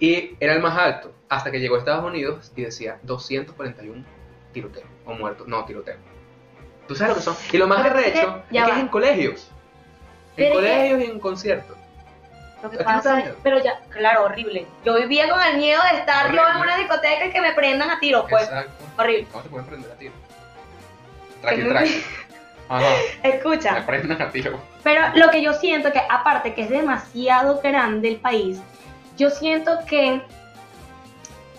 [0.00, 4.04] Y era el más alto, hasta que llegó a Estados Unidos y decía 241
[4.52, 4.86] tiroteos.
[5.06, 5.98] O muertos, no, tiroteos.
[6.88, 7.36] ¿Tú sabes lo que son?
[7.52, 9.50] Y lo más Pero es que- arrecho es que es en colegios.
[10.36, 11.76] En colegios y en conciertos.
[12.62, 14.66] Lo que ¿A ti no te da pasa es, pero ya, claro, horrible.
[14.84, 16.62] Yo vivía con el miedo de estar yo en Horrible.
[16.62, 18.44] una discoteca y que me prendan a tiros, pues.
[18.44, 18.84] Exacto.
[18.96, 19.26] Horrible.
[19.30, 20.12] ¿Cómo te pueden prender a tiro?
[21.42, 22.02] Traqui, traqui.
[22.70, 22.86] Ajá.
[23.22, 24.58] Me Escucha, prendan a tiro.
[24.82, 28.58] pero lo que yo siento que, aparte que es demasiado grande el país,
[29.18, 30.22] yo siento que.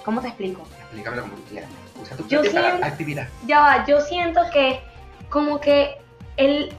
[0.04, 0.64] ¿Cómo te explico?
[0.82, 1.70] Explícamelo como tú quieras.
[2.02, 3.28] Usa tu Yo mente para siento- actividad.
[3.46, 4.82] Ya va, yo siento que,
[5.30, 5.98] como que
[6.38, 6.74] el.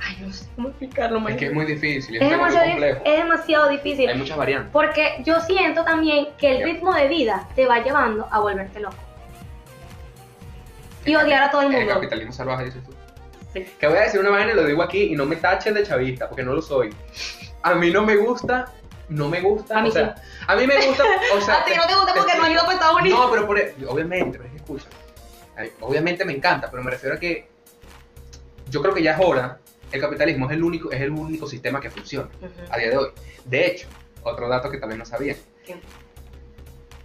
[0.00, 3.00] Ay, no sé cómo explicarlo, Es que es muy difícil, es, muy demasiado, complejo.
[3.04, 4.08] es demasiado difícil.
[4.08, 4.72] Hay muchas variantes.
[4.72, 8.96] Porque yo siento también que el ritmo de vida te va llevando a volverte loco.
[11.04, 11.94] Y odiar a todo el El mundo.
[11.94, 12.92] capitalismo salvaje, dices tú.
[13.52, 13.66] Sí.
[13.78, 15.82] Que voy a decir una vaina y lo digo aquí y no me tachen de
[15.82, 16.94] chavista, porque no lo soy.
[17.62, 18.72] A mí no me gusta,
[19.08, 20.14] no me gusta, A mí o sea,
[20.46, 21.04] a mí me gusta,
[21.36, 21.60] o sea...
[21.60, 23.18] a ti no te gusta porque no has ido para Estados Unidos.
[23.18, 24.86] No, pero por, e, obviamente, pero es que escucha.
[25.80, 27.48] Obviamente me encanta, pero me refiero a que
[28.68, 29.58] yo creo que ya es hora.
[29.96, 32.50] El capitalismo es el único, es el único sistema que funciona Ujú.
[32.70, 33.08] a día de hoy.
[33.46, 33.88] De hecho,
[34.22, 35.34] otro dato que también no sabía.
[35.64, 35.76] ¿Qué?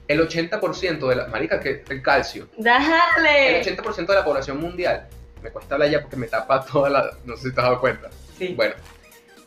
[0.10, 3.64] El 80% de la marica que el calcio, el Dale.
[3.64, 5.08] 80% de la población mundial,
[5.42, 7.80] me cuesta hablar ya porque me tapa toda la, no sé si te has dado
[7.80, 8.10] cuenta.
[8.38, 8.54] Sí.
[8.58, 8.76] Bueno,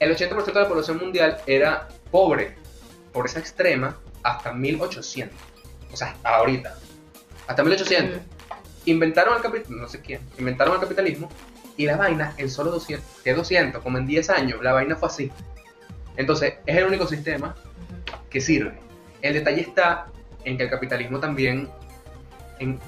[0.01, 2.57] el 80% de la población mundial era pobre,
[3.13, 5.39] pobreza extrema, hasta 1800.
[5.93, 6.79] O sea, hasta ahorita.
[7.47, 8.21] Hasta 1800.
[8.87, 11.29] Inventaron el capitalismo, no sé quién, inventaron el capitalismo
[11.77, 15.09] y la vaina en solo 200, que 200, como en 10 años, la vaina fue
[15.09, 15.33] así.
[16.17, 17.55] Entonces, es el único sistema
[18.31, 18.79] que sirve.
[19.23, 20.07] El detalle está
[20.45, 21.69] en que el capitalismo también...
[22.59, 22.79] En,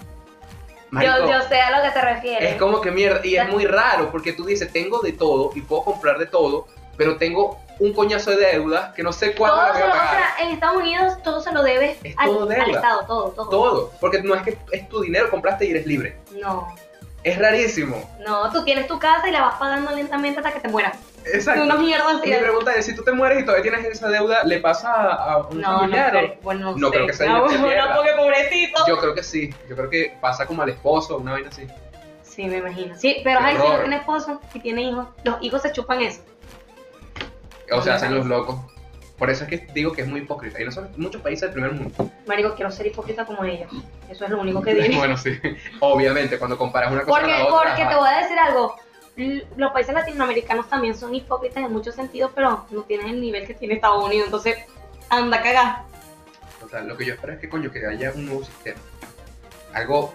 [0.90, 2.52] Marico, Yo, yo sé a lo que te refieres.
[2.52, 5.60] es como que mierda, y es muy raro porque tú dices, tengo de todo y
[5.62, 9.66] puedo comprar de todo, pero tengo un coñazo de deudas que no sé cuándo todo
[9.66, 10.36] la voy a lo, o pagar.
[10.36, 12.70] sea, en Estados Unidos todo se lo debes Es al, todo al.
[12.70, 13.50] Estado, todo, todo.
[13.50, 16.16] Todo, porque no es que es tu dinero, compraste y eres libre.
[16.40, 16.74] No,
[17.26, 18.08] Es rarísimo.
[18.24, 20.96] no, tú tienes tu casa y la vas pagando lentamente hasta que te mueras.
[21.24, 21.64] Exacto.
[21.64, 22.30] Una mierda así.
[22.30, 25.38] Mi pregunta es, si tú te mueres y todavía tienes esa deuda, ¿le pasa a
[25.48, 26.06] un No, no, familiar?
[26.14, 26.94] o- creo, bueno, no, No sé.
[26.94, 27.64] creo que sea No, se no,
[27.96, 28.84] porque pobrecito.
[28.86, 31.66] Yo creo que sí, yo creo que pasa como al esposo, una vaina así.
[32.22, 32.96] Sí, me imagino.
[32.96, 36.02] Sí, pero Qué ay, si no tiene esposo y tiene hijos, los hijos se chupan
[36.02, 36.20] eso.
[37.72, 38.54] O sea, hacen los locos.
[39.18, 40.60] Por eso es que digo que es muy hipócrita.
[40.60, 42.10] Y no son muchos países del primer mundo.
[42.26, 43.70] Marico, quiero ser hipócrita como ellos.
[44.10, 44.96] Eso es lo único que digo.
[44.98, 45.38] bueno, sí.
[45.80, 47.70] Obviamente, cuando comparas una cosa Porque, con la otra.
[47.70, 48.76] porque te voy a decir algo.
[49.56, 53.54] Los países latinoamericanos también son hipócritas en muchos sentidos, pero no tienen el nivel que
[53.54, 54.26] tiene Estados Unidos.
[54.26, 54.58] Entonces,
[55.08, 55.84] anda cagar.
[56.62, 58.78] O sea, lo que yo espero es que, coño, que haya un nuevo sistema.
[59.72, 60.12] Algo.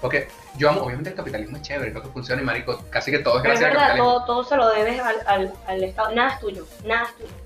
[0.00, 0.26] Porque
[0.56, 3.20] yo amo, obviamente el capitalismo es chévere, es lo que funciona y marico, casi que
[3.20, 4.04] todo es gracias al capitalismo.
[4.04, 6.14] todo, todo se lo debes al, al, al Estado.
[6.14, 6.66] Nada es tuyo.
[6.84, 7.43] Nada es tuyo.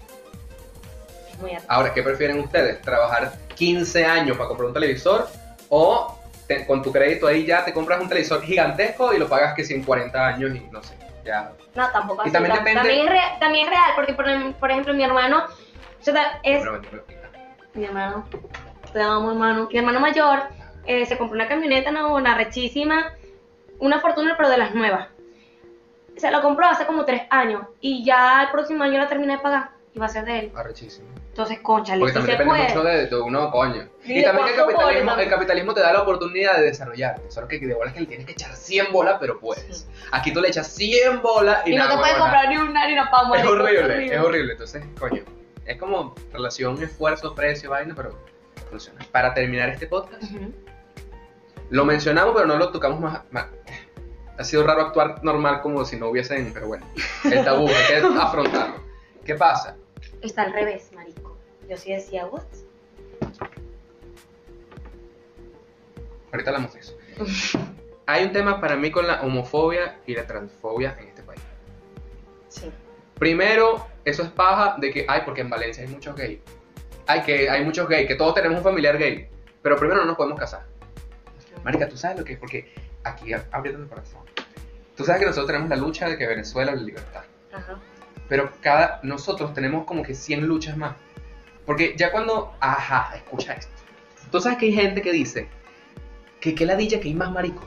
[1.40, 1.53] Muy.
[1.68, 2.81] Ahora, ¿qué prefieren ustedes?
[2.83, 5.29] ¿Trabajar 15 años para comprar un televisor
[5.68, 9.55] o te- con tu crédito ahí ya te compras un televisor gigantesco y lo pagas
[9.55, 11.53] que si en 40 años y no sé, ya.
[11.74, 12.33] No, tampoco Y así.
[12.33, 15.05] también Tam- depende- también, es real, también es real, porque por, em- por ejemplo mi
[15.05, 15.44] hermano,
[16.01, 16.81] o sea, es Pero
[17.74, 18.27] mi hermano,
[18.92, 20.40] te amo hermano, mi hermano mayor
[20.87, 23.12] eh, se compró una camioneta, no, una rechísima,
[23.79, 25.09] una fortuna pero de las nuevas.
[26.16, 29.38] Se la compró hace como tres años y ya el próximo año la terminé de
[29.42, 30.53] pagar y va a ser de él.
[30.57, 31.07] Arrechísimo.
[31.38, 32.74] Entonces, conchale, Porque si también se depende puede.
[32.74, 33.88] mucho de, de uno, coño.
[34.05, 37.31] Y también que el capitalismo, el capitalismo te da la oportunidad de desarrollarte.
[37.31, 39.87] Solo que de bolas que le tienes que echar 100 bolas, pero puedes.
[40.11, 42.87] Aquí tú le echas 100 bolas y, Y no nada, te puedes comprar ni una
[42.88, 43.38] ni una pama.
[43.38, 44.53] Es horrible, es horrible.
[44.55, 45.22] Entonces, coño,
[45.64, 48.18] es como relación esfuerzo, precio, vaina, pero
[48.68, 48.98] funciona.
[49.12, 50.20] Para terminar este podcast,
[51.70, 53.20] lo mencionamos, pero no lo tocamos más.
[53.31, 53.46] más-
[54.38, 56.85] ha sido raro actuar normal como si no hubiesen, pero bueno,
[57.24, 58.74] el tabú, hay que afrontarlo.
[59.24, 59.77] ¿Qué pasa?
[60.22, 61.28] Está al revés, marico.
[61.68, 62.44] Yo sí decía, what?
[66.33, 66.96] Ahorita hablamos de eso.
[68.07, 71.40] Hay un tema para mí con la homofobia y la transfobia en este país.
[72.48, 72.70] Sí.
[73.18, 76.38] Primero, eso es paja de que, ay, porque en Valencia hay muchos gays.
[77.07, 79.28] Hay que hay muchos gays, que todos tenemos un familiar gay.
[79.61, 80.64] Pero primero no nos podemos casar.
[81.64, 82.72] Marica, tú sabes lo que es, porque
[83.04, 84.22] aquí abriendo el corazón.
[84.96, 87.24] Tú sabes que nosotros tenemos la lucha de que Venezuela es la libertad.
[87.52, 87.78] Ajá.
[88.28, 90.96] Pero cada, nosotros tenemos como que 100 luchas más.
[91.68, 93.70] Porque ya cuando, ajá, escucha esto.
[94.33, 95.50] Tú sabes que hay gente que dice
[96.40, 97.62] que qué ladilla que hay más marico.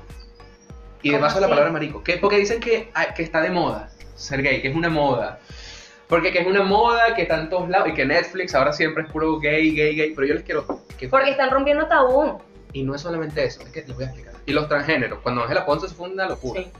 [1.03, 2.03] Y de ¿Cómo paso la palabra marico.
[2.03, 2.17] ¿Qué?
[2.17, 5.37] Porque dicen que, ah, que está de moda ser gay, que es una moda.
[6.07, 9.03] Porque que es una moda, que está en todos lados, y que Netflix ahora siempre
[9.03, 10.13] es puro gay, gay, gay.
[10.15, 10.65] Pero yo les quiero
[10.97, 12.41] que Porque están rompiendo tabú.
[12.73, 14.33] Y no es solamente eso, es que les voy a explicar.
[14.47, 16.63] Y los transgéneros, cuando Ángela Ponce se fue una locura.
[16.63, 16.71] Sí.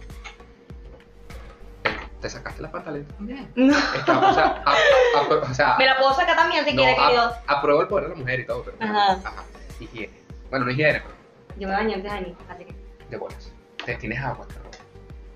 [2.21, 3.51] Te sacaste la pantaleta también.
[3.55, 3.75] No.
[3.75, 7.33] O sea, a- a- o sea, Me la puedo sacar también si no, quiere, querido.
[7.47, 9.13] apruebo el poder de la mujer y todo, pero Ajá.
[9.23, 9.43] ajá,
[9.79, 10.13] higiene.
[10.49, 11.15] Bueno, no higiene, pero
[11.57, 12.75] Yo me bañé antes de Anita, así que
[13.09, 13.51] de bolas.
[13.85, 14.61] Te- Tienes agua, pero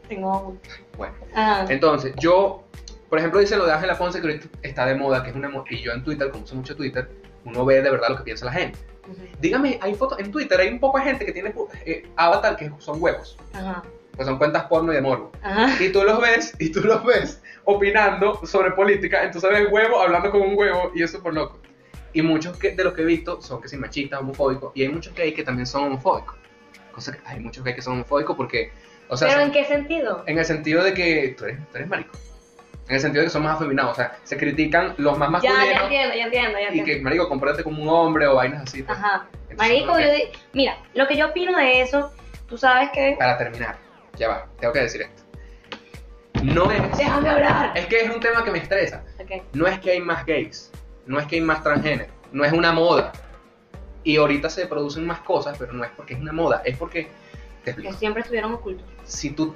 [0.08, 0.58] tengo.
[0.98, 1.16] bueno.
[1.34, 1.66] Ajá.
[1.70, 2.64] Entonces, yo,
[3.10, 5.50] por ejemplo, dice lo de Ángela Ponce que ahorita está de moda, que es una
[5.70, 7.10] y yo en Twitter, como uso mucho Twitter,
[7.46, 8.78] uno ve de verdad lo que piensa la gente.
[9.40, 11.54] Dígame, hay fotos en Twitter, hay un poco de gente que tiene
[11.86, 13.84] eh, avatar que son huevos, Ajá.
[14.16, 15.32] Pues son cuentas porno y de morbo.
[15.42, 15.82] Ajá.
[15.84, 20.32] Y tú los ves, y tú los ves opinando sobre política, entonces ves huevo hablando
[20.32, 21.60] con un huevo, y eso por loco.
[22.14, 24.90] Y muchos que- de los que he visto son que sí machistas, homofóbicos, y hay
[24.90, 26.36] muchos gays que también son homofóbicos.
[26.94, 28.72] Cosa que hay muchos gays que son homofóbicos porque,
[29.10, 30.24] o sea, ¿Pero en qué sentido?
[30.26, 32.18] en el sentido de que tú eres, tú eres marico.
[32.88, 35.50] En el sentido de que son más afeminados, o sea, se critican los más Ya,
[35.52, 36.86] masculinos ya entiendo, ya entiendo, ya y entiendo.
[36.86, 38.84] que, marico, compórtate como un hombre o vainas así.
[38.84, 38.98] pues.
[38.98, 39.26] Ajá.
[39.50, 42.12] Entonces, Marico, que- yo mira, lo que yo opino de eso,
[42.48, 43.16] tú sabes que.
[43.18, 43.76] Para terminar,
[44.16, 45.24] ya va, tengo que decir esto.
[46.44, 46.98] No es...
[46.98, 47.78] Déjame hablar.
[47.78, 49.04] Es que es un tema que me estresa.
[49.20, 49.44] Ok.
[49.54, 50.72] No es que hay más gays,
[51.06, 53.12] no es que hay más transgénero, no es una moda.
[54.04, 57.04] Y ahorita se producen más cosas, pero no es porque es una moda, es porque,
[57.64, 58.86] te Que explico, siempre estuvieron ocultos.
[59.04, 59.56] si tú,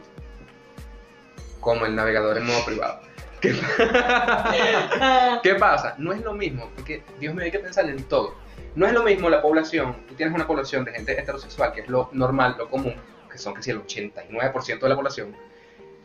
[1.60, 3.02] como el navegador en modo privado,
[3.42, 3.54] ¿qué,
[5.44, 5.94] ¿qué pasa?
[6.00, 8.36] No es lo mismo, porque Dios me hay que pensar en todo.
[8.76, 11.88] No es lo mismo la población, tú tienes una población de gente heterosexual, que es
[11.90, 12.96] lo normal, lo común,
[13.40, 15.36] que son que si el 89% de la población,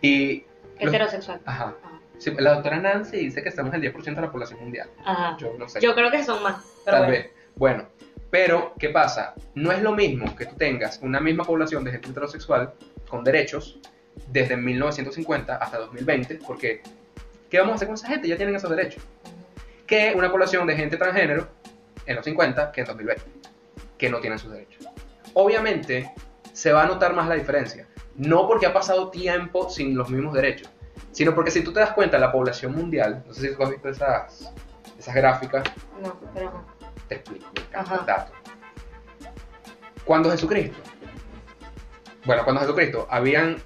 [0.00, 0.44] y...
[0.80, 1.40] los- Heterosexual.
[1.44, 1.74] Ajá.
[2.18, 4.88] Sí, la doctora Nancy dice que estamos el 10% de la población mundial.
[5.04, 5.36] Ajá.
[5.38, 5.80] Yo no sé.
[5.80, 6.62] Yo creo que son más.
[6.84, 7.12] Pero Tal bueno.
[7.12, 7.30] vez.
[7.56, 7.84] Bueno,
[8.30, 9.34] pero ¿qué pasa?
[9.54, 12.72] No es lo mismo que tú tengas una misma población de gente heterosexual
[13.08, 13.80] con derechos
[14.28, 16.82] desde 1950 hasta 2020, porque
[17.50, 18.28] ¿qué vamos a hacer con esa gente?
[18.28, 19.02] Ya tienen esos derechos.
[19.86, 21.48] Que una población de gente transgénero
[22.06, 23.22] en los 50 que en 2020,
[23.98, 24.86] que no tienen sus derechos.
[25.34, 26.12] Obviamente
[26.54, 27.86] se va a notar más la diferencia,
[28.16, 30.70] no porque ha pasado tiempo sin los mismos derechos,
[31.12, 33.70] sino porque si tú te das cuenta, la población mundial, no sé si tú has
[33.70, 34.50] visto esas,
[34.98, 35.64] esas gráficas,
[36.02, 36.64] No, pero ajá.
[37.08, 38.32] te explico, el dato.
[40.04, 40.78] Cuando Jesucristo,
[42.24, 43.56] bueno, cuando Jesucristo, habían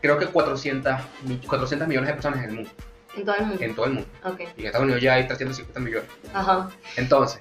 [0.00, 2.70] creo que 400, mi- 400 millones de personas en el mundo,
[3.16, 3.62] En todo el mundo.
[3.64, 4.08] en todo el mundo.
[4.24, 4.40] Ok.
[4.56, 6.08] Y en Estados Unidos ya hay 350 millones.
[6.32, 6.70] Ajá.
[6.96, 7.40] Entonces,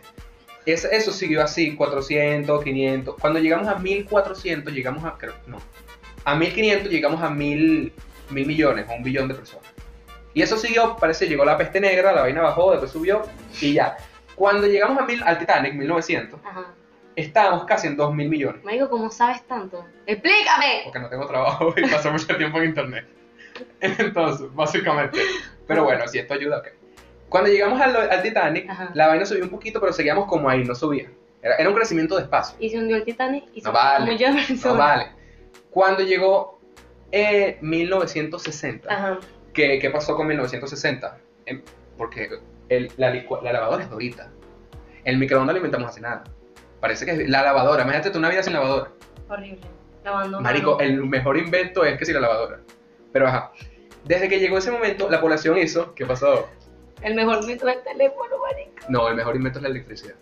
[0.73, 3.15] es- eso siguió así, 400, 500.
[3.19, 5.59] Cuando llegamos a 1400, llegamos a, creo, no,
[6.23, 7.93] a 1500 llegamos a 1000,
[8.29, 9.65] mil millones, o un billón de personas.
[10.33, 13.21] Y eso siguió, parece, llegó la peste negra, la vaina bajó, después subió,
[13.61, 13.95] y ya.
[14.35, 16.73] Cuando llegamos a mil, al Titanic, 1900, Ajá.
[17.15, 18.61] estábamos casi en 2 mil millones.
[18.63, 19.85] Marico, ¿cómo sabes tanto?
[20.05, 20.81] ¡Explícame!
[20.83, 23.05] Porque no tengo trabajo y paso mucho tiempo en internet.
[23.79, 25.19] Entonces, básicamente.
[25.67, 26.67] Pero bueno, si esto ayuda, ok.
[27.35, 28.91] Cuando llegamos al, al Titanic, Ajá.
[28.93, 31.11] la vaina subió un poquito, pero seguíamos como ahí, no subía.
[31.41, 32.55] Era, era un crecimiento despacio.
[32.61, 34.17] Y se hundió el Titanic y se No vale.
[34.63, 35.07] No vale.
[35.69, 36.61] Cuando llegó
[37.11, 39.19] eh, 1960, Ajá.
[39.53, 41.17] ¿qué, qué pasó con 1960?
[41.45, 41.61] Em,
[41.97, 42.29] porque
[42.69, 43.11] el- la,
[43.51, 44.31] lavadora es de ahorita.
[45.03, 46.23] El microondas lo inventamos hace nada.
[46.79, 47.83] Parece que es la lavadora.
[47.83, 48.91] Imagínate tú una vida sin lavadora.
[49.27, 49.59] Horrible.
[50.05, 50.39] Lavando.
[50.39, 52.61] Marico, el mejor invento es que si la lavadora.
[53.11, 53.51] Pero ajá.
[54.05, 55.93] Desde que llegó ese momento, la población hizo.
[55.95, 56.47] ¿Qué pasó?
[57.01, 58.85] El mejor método del teléfono, marico.
[58.89, 60.15] No, el mejor invento es la electricidad.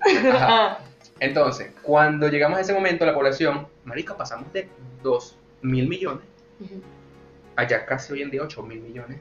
[0.32, 0.46] Ajá.
[0.48, 0.78] Ah.
[1.20, 4.68] Entonces, cuando llegamos a ese momento, la población, marico, pasamos de
[5.02, 6.24] 2 mil millones
[6.60, 6.82] Ujú.
[7.56, 9.18] a ya casi hoy en día 8 mil millones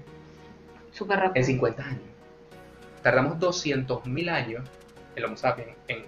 [0.92, 1.36] Súper rápido.
[1.36, 2.02] en 50 años.
[3.02, 4.68] Tardamos 200 mil años,
[5.16, 6.06] el Homo sapiens, en...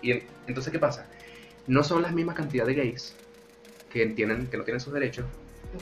[0.00, 1.06] Y en- entonces, ¿qué pasa?
[1.68, 3.14] No son las mismas cantidad de gays
[3.92, 5.26] que, tienen, que no tienen sus derechos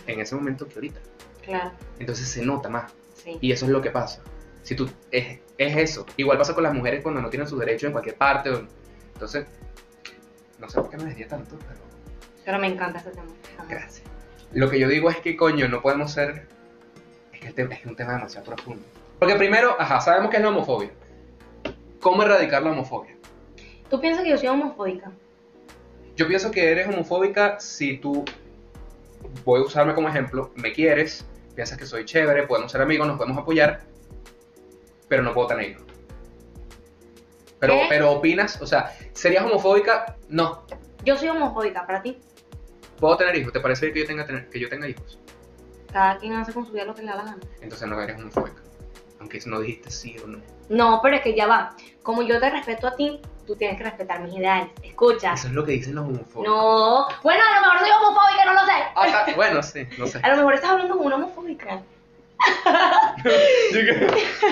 [0.07, 1.01] en ese momento que ahorita.
[1.43, 2.93] Claro, Entonces se nota más.
[3.15, 3.39] sí.
[3.41, 4.23] Y eso es lo que pasa.
[4.63, 6.07] Si tú, es, es eso.
[6.17, 8.51] Igual pasa con las mujeres cuando no tienen sus derechos en cualquier parte.
[8.51, 8.67] o-
[9.15, 9.47] Entonces,
[10.59, 11.81] no sé por qué me desvié tanto, pero
[12.45, 13.27] Pero me encanta este tema.
[13.59, 13.67] Ajá.
[13.69, 14.03] Gracias.
[14.53, 16.47] Lo que yo digo es que, coño, no podemos ser.
[17.33, 18.83] Es que el tema- es un tema demasiado profundo.
[19.19, 20.91] Porque primero, ajá, sabemos que es la homofobia.
[22.01, 23.15] ¿Cómo erradicar la homofobia?
[23.89, 25.11] ¿Tú piensas que yo soy homofóbica?
[26.17, 28.25] Yo pienso que eres homofóbica si tú,
[29.45, 33.17] voy a usarme como ejemplo, me quieres, piensas que soy chévere, podemos ser amigos, nos
[33.17, 33.81] podemos apoyar,
[35.09, 35.85] pero no puedo tener hijos.
[37.59, 37.87] Pero, ¿Qué?
[37.89, 40.17] pero opinas, o sea, ¿serías homofóbica?
[40.29, 40.65] No.
[41.05, 42.19] Yo soy homofóbica, para ti.
[42.99, 43.53] ¿Puedo tener hijos?
[43.53, 45.19] ¿Te parece que yo tenga, que yo tenga hijos?
[45.93, 47.39] Cada quien hace con su vida lo que le da la gana.
[47.61, 48.63] Entonces no eres homofóbica.
[49.21, 50.41] Aunque no dijiste sí o no.
[50.69, 51.75] No, pero es que ya va.
[52.03, 54.69] Como yo te respeto a ti, tú tienes que respetar mis ideales.
[54.83, 55.35] Escucha.
[55.35, 56.47] Eso es lo que dicen los homofóbicos.
[56.47, 57.07] No.
[57.23, 58.73] Bueno, a lo mejor soy homofóbica, no lo sé.
[58.97, 60.21] Ah, ta- bueno, sí, no sé.
[60.23, 61.83] A lo mejor estás hablando con una homofóbica.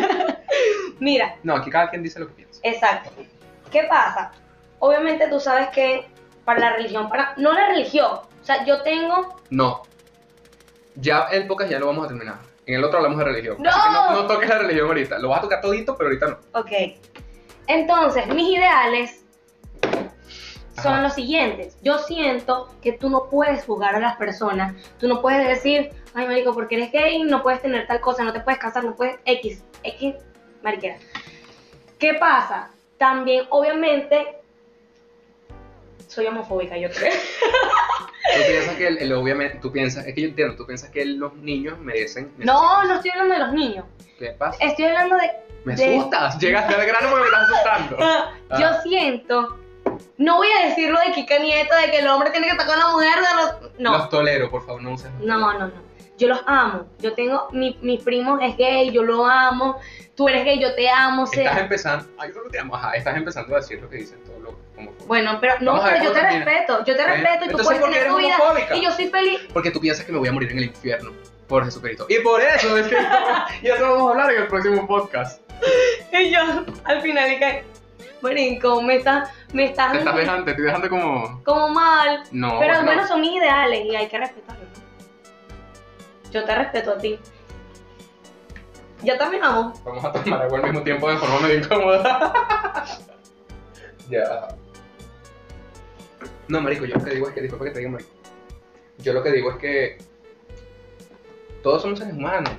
[0.99, 2.61] Mira, No, aquí cada quien dice lo que piensa.
[2.63, 3.11] exacto.
[3.71, 4.33] ¿Qué pasa?
[4.79, 6.07] Obviamente tú sabes que
[6.45, 9.83] para la religión, para no la religión, o sea, yo tengo No.
[10.97, 12.37] Ya el podcast ya lo vamos a terminar.
[12.69, 13.57] En el otro hablamos de religión.
[13.59, 13.71] ¡No!
[13.71, 15.19] Así que no, no toques la religión ahorita.
[15.19, 16.39] Lo vas a tocar todito, pero ahorita no.
[16.61, 16.71] Ok.
[17.67, 19.25] Entonces, mis ideales
[20.83, 21.03] son Ajá.
[21.03, 21.79] los siguientes.
[21.83, 24.75] Yo siento que tú no puedes juzgar a las personas.
[24.99, 28.35] Tú no puedes decir, ay, marico, porque eres gay, no puedes tener tal cosa, no
[28.35, 30.17] te puedes casar, no puedes X, X,
[30.63, 30.99] mariquera.
[31.99, 32.71] ¿Qué pasa?
[32.99, 34.38] También, obviamente,
[36.09, 37.13] soy homofóbica, yo creo.
[38.35, 41.05] Tú piensas que el, el- obviamente, tú piensas, es que yo entiendo, tú piensas que
[41.05, 42.33] los niños merecen.
[42.39, 43.85] No, no estoy hablando de los niños.
[44.19, 44.59] ¿Qué pasa?
[44.65, 45.31] Estoy hablando de...
[45.65, 46.39] Me de- asustas.
[46.39, 47.97] Llegaste al grano porque me estás asustando.
[48.01, 48.59] Ah, Ah.
[48.61, 49.59] Yo siento,
[50.17, 52.67] no voy a decir lo de Kika Nieto, de que el hombre tiene que estar
[52.67, 53.35] con la mujer, de
[53.69, 55.11] los- no, Los tolero, por favor, no uses.
[55.21, 55.89] no, no, no.
[56.19, 56.87] Yo los amo.
[56.99, 59.79] Yo tengo, mi, mi primo es gay, yo lo amo.
[60.17, 61.27] Tú eres gay, yo te amo.
[61.29, 62.07] sea- Estás empezando.
[62.19, 62.75] Ay, yo solo te amo.
[62.75, 64.55] Ajá, estás empezando a decir lo que dicen todos los
[65.07, 66.45] Bueno, pero no, pero yo te termina.
[66.45, 67.07] respeto, yo te ¿Eh?
[67.07, 68.37] respeto y tú puedes ¿por qué tener tu vida.
[68.37, 68.77] homofóbica?
[68.77, 69.41] Y yo soy feliz.
[69.53, 71.13] Porque tú piensas que me voy a morir en el infierno
[71.49, 72.07] por Jesucristo.
[72.09, 72.97] Y por eso es que.
[73.63, 75.41] y eso vamos a hablar en el próximo podcast.
[76.13, 76.41] Y yo,
[76.85, 77.65] al final, y que,
[78.21, 81.43] Marico, me estás, me estás, Te estás dejando, te estoy dejando como.
[81.45, 82.23] como mal.
[82.31, 82.59] No.
[82.59, 82.85] pero no.
[82.85, 84.69] bueno, son mis ideales y hay que respetarlos.
[86.31, 87.19] Yo te respeto a ti.
[89.03, 89.83] Ya terminamos.
[89.85, 92.85] Vamos a tomar agua al mismo tiempo de forma medio incómoda.
[94.11, 94.49] ya.
[96.49, 98.11] No, marico, yo lo que digo es que, disculpa que te diga marico.
[98.99, 99.99] Yo lo que digo es que
[101.63, 102.53] todos somos seres humanos.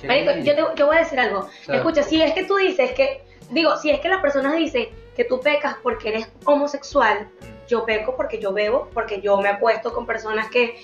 [0.00, 1.48] ¿Qué Marico, yo te, yo voy a decir algo.
[1.68, 5.24] Escucha, si es que tú dices que, digo, si es que las personas dicen que
[5.24, 7.28] tú pecas porque eres homosexual,
[7.68, 10.76] yo peco porque yo bebo, porque yo me acuesto con personas que,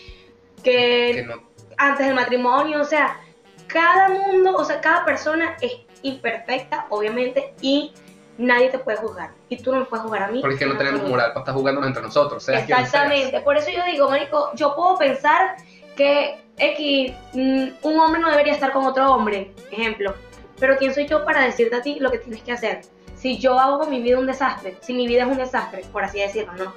[0.63, 1.43] que, Que no.
[1.77, 3.21] antes del matrimonio, o sea,
[3.67, 7.93] cada mundo, o sea, cada persona es imperfecta, obviamente, y
[8.39, 9.31] nadie te puede juzgar.
[9.49, 10.41] Y tú no me puedes juzgar a mí.
[10.41, 12.43] Porque es que no en tenemos moral para estar jugando entre nosotros.
[12.43, 12.89] Seas quien seas.
[12.89, 15.57] Exactamente, por eso yo digo, marico, yo puedo pensar
[15.97, 20.15] que X, mm, un hombre no debería estar con otro hombre, ejemplo,
[20.59, 22.81] pero ¿quién soy yo para decirte a ti lo que tienes que hacer?
[23.15, 26.05] Si yo hago con mi vida un desastre, si mi vida es un desastre, por
[26.05, 26.75] así decirlo, ¿no?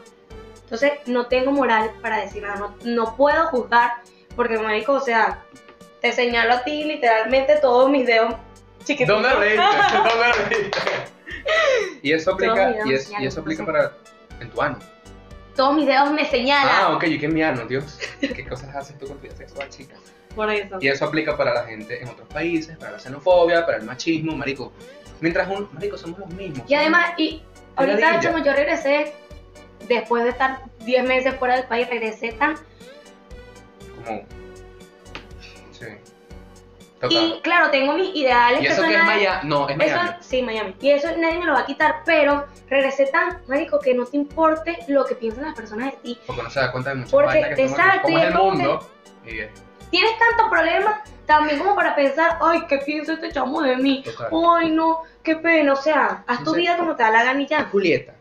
[0.63, 3.93] Entonces, no tengo moral para decir nada, no, no puedo juzgar,
[4.35, 5.43] porque, marico, o sea,
[6.01, 8.35] te señalo a ti literalmente todos mis dedos
[8.83, 9.21] chiquitos.
[9.21, 9.65] ¿Dónde leíste?
[9.93, 11.18] ¿Dónde leíste?
[12.01, 13.91] Y eso aplica, y, es- señalan, y eso aplica para
[14.39, 14.79] en tu ano.
[15.55, 16.73] Todos mis dedos me señalan.
[16.73, 17.99] Ah, ok, ¿y qué es mi ano, Dios?
[18.21, 19.95] ¿Qué cosas haces tú con tu vida sexual, chica?
[20.33, 20.77] Por eso.
[20.79, 24.35] Y eso aplica para la gente en otros países, para la xenofobia, para el machismo,
[24.37, 24.71] marico.
[25.19, 26.69] Mientras un, marico, somos los mismos.
[26.69, 27.43] Y además, y
[27.75, 29.13] ahorita, chamo, yo regresé,
[29.89, 32.55] después de estar 10 meses fuera del país, regresé tan...
[34.05, 34.23] Como...
[36.99, 37.11] Total.
[37.17, 38.61] Y claro, tengo mis ideales.
[38.61, 39.23] ¿Y eso que es personales.
[39.23, 39.49] Miami?
[39.49, 40.17] No, es Eso, Miami.
[40.19, 40.75] sí, Miami.
[40.81, 44.17] Y eso nadie me lo va a quitar, pero regresé tan, marico, que no te
[44.17, 46.19] importe lo que piensan las personas de ti.
[46.27, 48.37] Porque no se da cuenta de muchas Porque, que exacto, cómo y es es el
[48.37, 48.89] como mundo.
[49.25, 49.49] Y es
[49.91, 54.03] Tienes tantos problemas también como para pensar, ay, ¿qué piensa este chamo de mí?
[54.03, 54.27] total.
[54.57, 55.73] Ay, no, qué pena.
[55.73, 56.61] O sea, haz tu Sí.
[56.61, 57.63] vida como te da la gana y ya.
[57.71, 58.13] Julieta.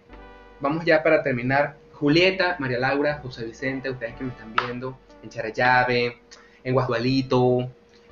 [0.60, 1.76] Vamos ya para terminar.
[1.92, 6.22] Julieta, María Laura, José Vicente, ustedes que me están viendo en Charallave,
[6.64, 7.68] en Guasdualito,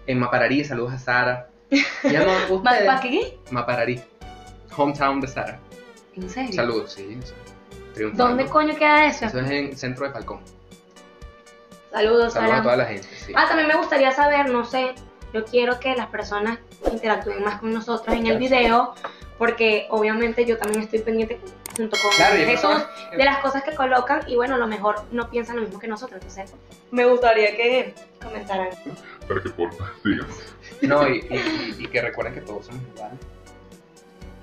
[0.06, 1.48] en Mapararí, saludos a Sara.
[2.02, 2.62] Ya no.
[2.62, 3.38] ¿Para qué?
[3.50, 4.00] Mapararí,
[4.76, 5.58] hometown de Sara.
[6.14, 6.52] ¿En serio?
[6.52, 7.18] Saludos, sí.
[8.14, 9.26] ¿Dónde coño queda eso?
[9.26, 10.40] Eso es en centro de Falcón.
[11.92, 12.58] Saludos, Saludos Sara.
[12.58, 13.08] a toda la gente.
[13.24, 13.32] Sí.
[13.34, 14.94] Ah, también me gustaría saber, no sé,
[15.32, 16.58] yo quiero que las personas
[16.92, 18.94] interactúen más con nosotros en el video,
[19.38, 21.40] porque obviamente yo también estoy pendiente
[21.76, 22.86] junto con Claro, y Jesús
[23.16, 25.88] de las cosas que colocan y bueno, a lo mejor no piensan lo mismo que
[25.88, 26.54] nosotros, entonces
[26.90, 28.68] me gustaría que comentaran.
[29.28, 30.36] Para que porfa, síganos.
[30.82, 31.26] No, y,
[31.78, 33.18] y- que recuerden que todos somos iguales.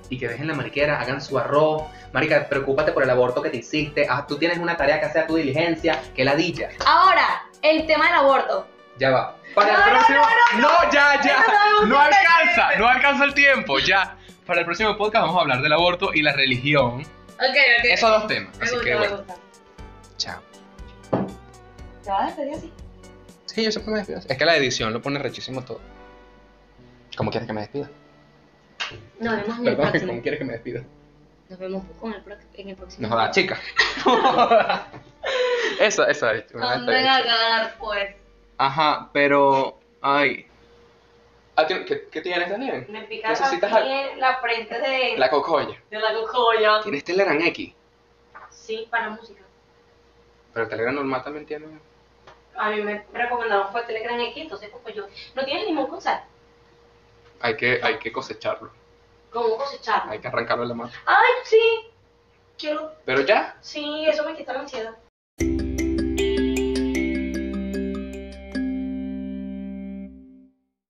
[0.10, 1.84] y que dejen la mariquera, hagan su arroz.
[2.12, 4.06] Marica, preocúpate por el aborto que te hiciste.
[4.10, 6.70] Ah, tú tienes una tarea que hacer a tu diligencia, que la dilla.
[6.86, 8.68] Ahora, el tema del aborto.
[9.00, 9.36] Ya va.
[9.56, 10.22] Para No, el no, próximo.
[10.54, 11.46] no, no, ya, ya.
[11.88, 14.18] No alcanza, no alcanza el tiempo, ya.
[14.46, 17.02] Para el próximo podcast vamos a hablar del aborto y la religión.
[17.02, 17.86] Ok, ok.
[17.86, 18.56] Esos dos temas.
[18.60, 19.36] me Así gusta, que me bueno, gusta.
[20.18, 20.42] chao.
[22.04, 22.74] ¿Te vas a despedir así?
[23.54, 24.20] Sí, yo siempre me despido.
[24.28, 25.80] Es que la edición lo pone rechísimo todo.
[27.16, 27.90] ¿Cómo quieres que me despida?
[29.20, 30.12] Nos vemos en el Perdón, próximo.
[30.12, 30.84] ¿cómo quieres que me despida?
[31.50, 33.08] Nos vemos con el pro- en el próximo.
[33.08, 33.60] No jodas, chica.
[35.80, 36.46] Esa, esa es.
[36.54, 37.06] una ¿Dónde vez.
[37.08, 38.16] agarrar, pues?
[38.58, 39.80] Ajá, pero.
[40.02, 40.48] Ay.
[41.56, 42.86] Ah, ¿qué, qué, qué tienes, Daniel?
[42.90, 44.12] Me pica ¿Necesitas aquí algo?
[44.14, 45.76] en la frente de La cocoya.
[45.92, 46.82] de la cocoya.
[46.82, 47.74] Tienes Telegram X.
[48.50, 49.42] Sí, para música.
[50.54, 51.66] Pero Telegram normal también tiene.
[52.56, 55.06] A mí me recomendaron fue Telegram X, entonces pues yo.
[55.36, 56.24] ¿No tienes limón con sal?
[57.40, 58.72] Hay que, hay que cosecharlo.
[59.32, 60.12] ¿Cómo cosecharlo?
[60.12, 60.92] Hay que arrancarlo de la mano.
[61.06, 61.92] Ay, sí.
[62.58, 62.94] Quiero.
[63.06, 63.58] Pero ya.
[63.62, 64.96] Sí, eso me quita la ansiedad.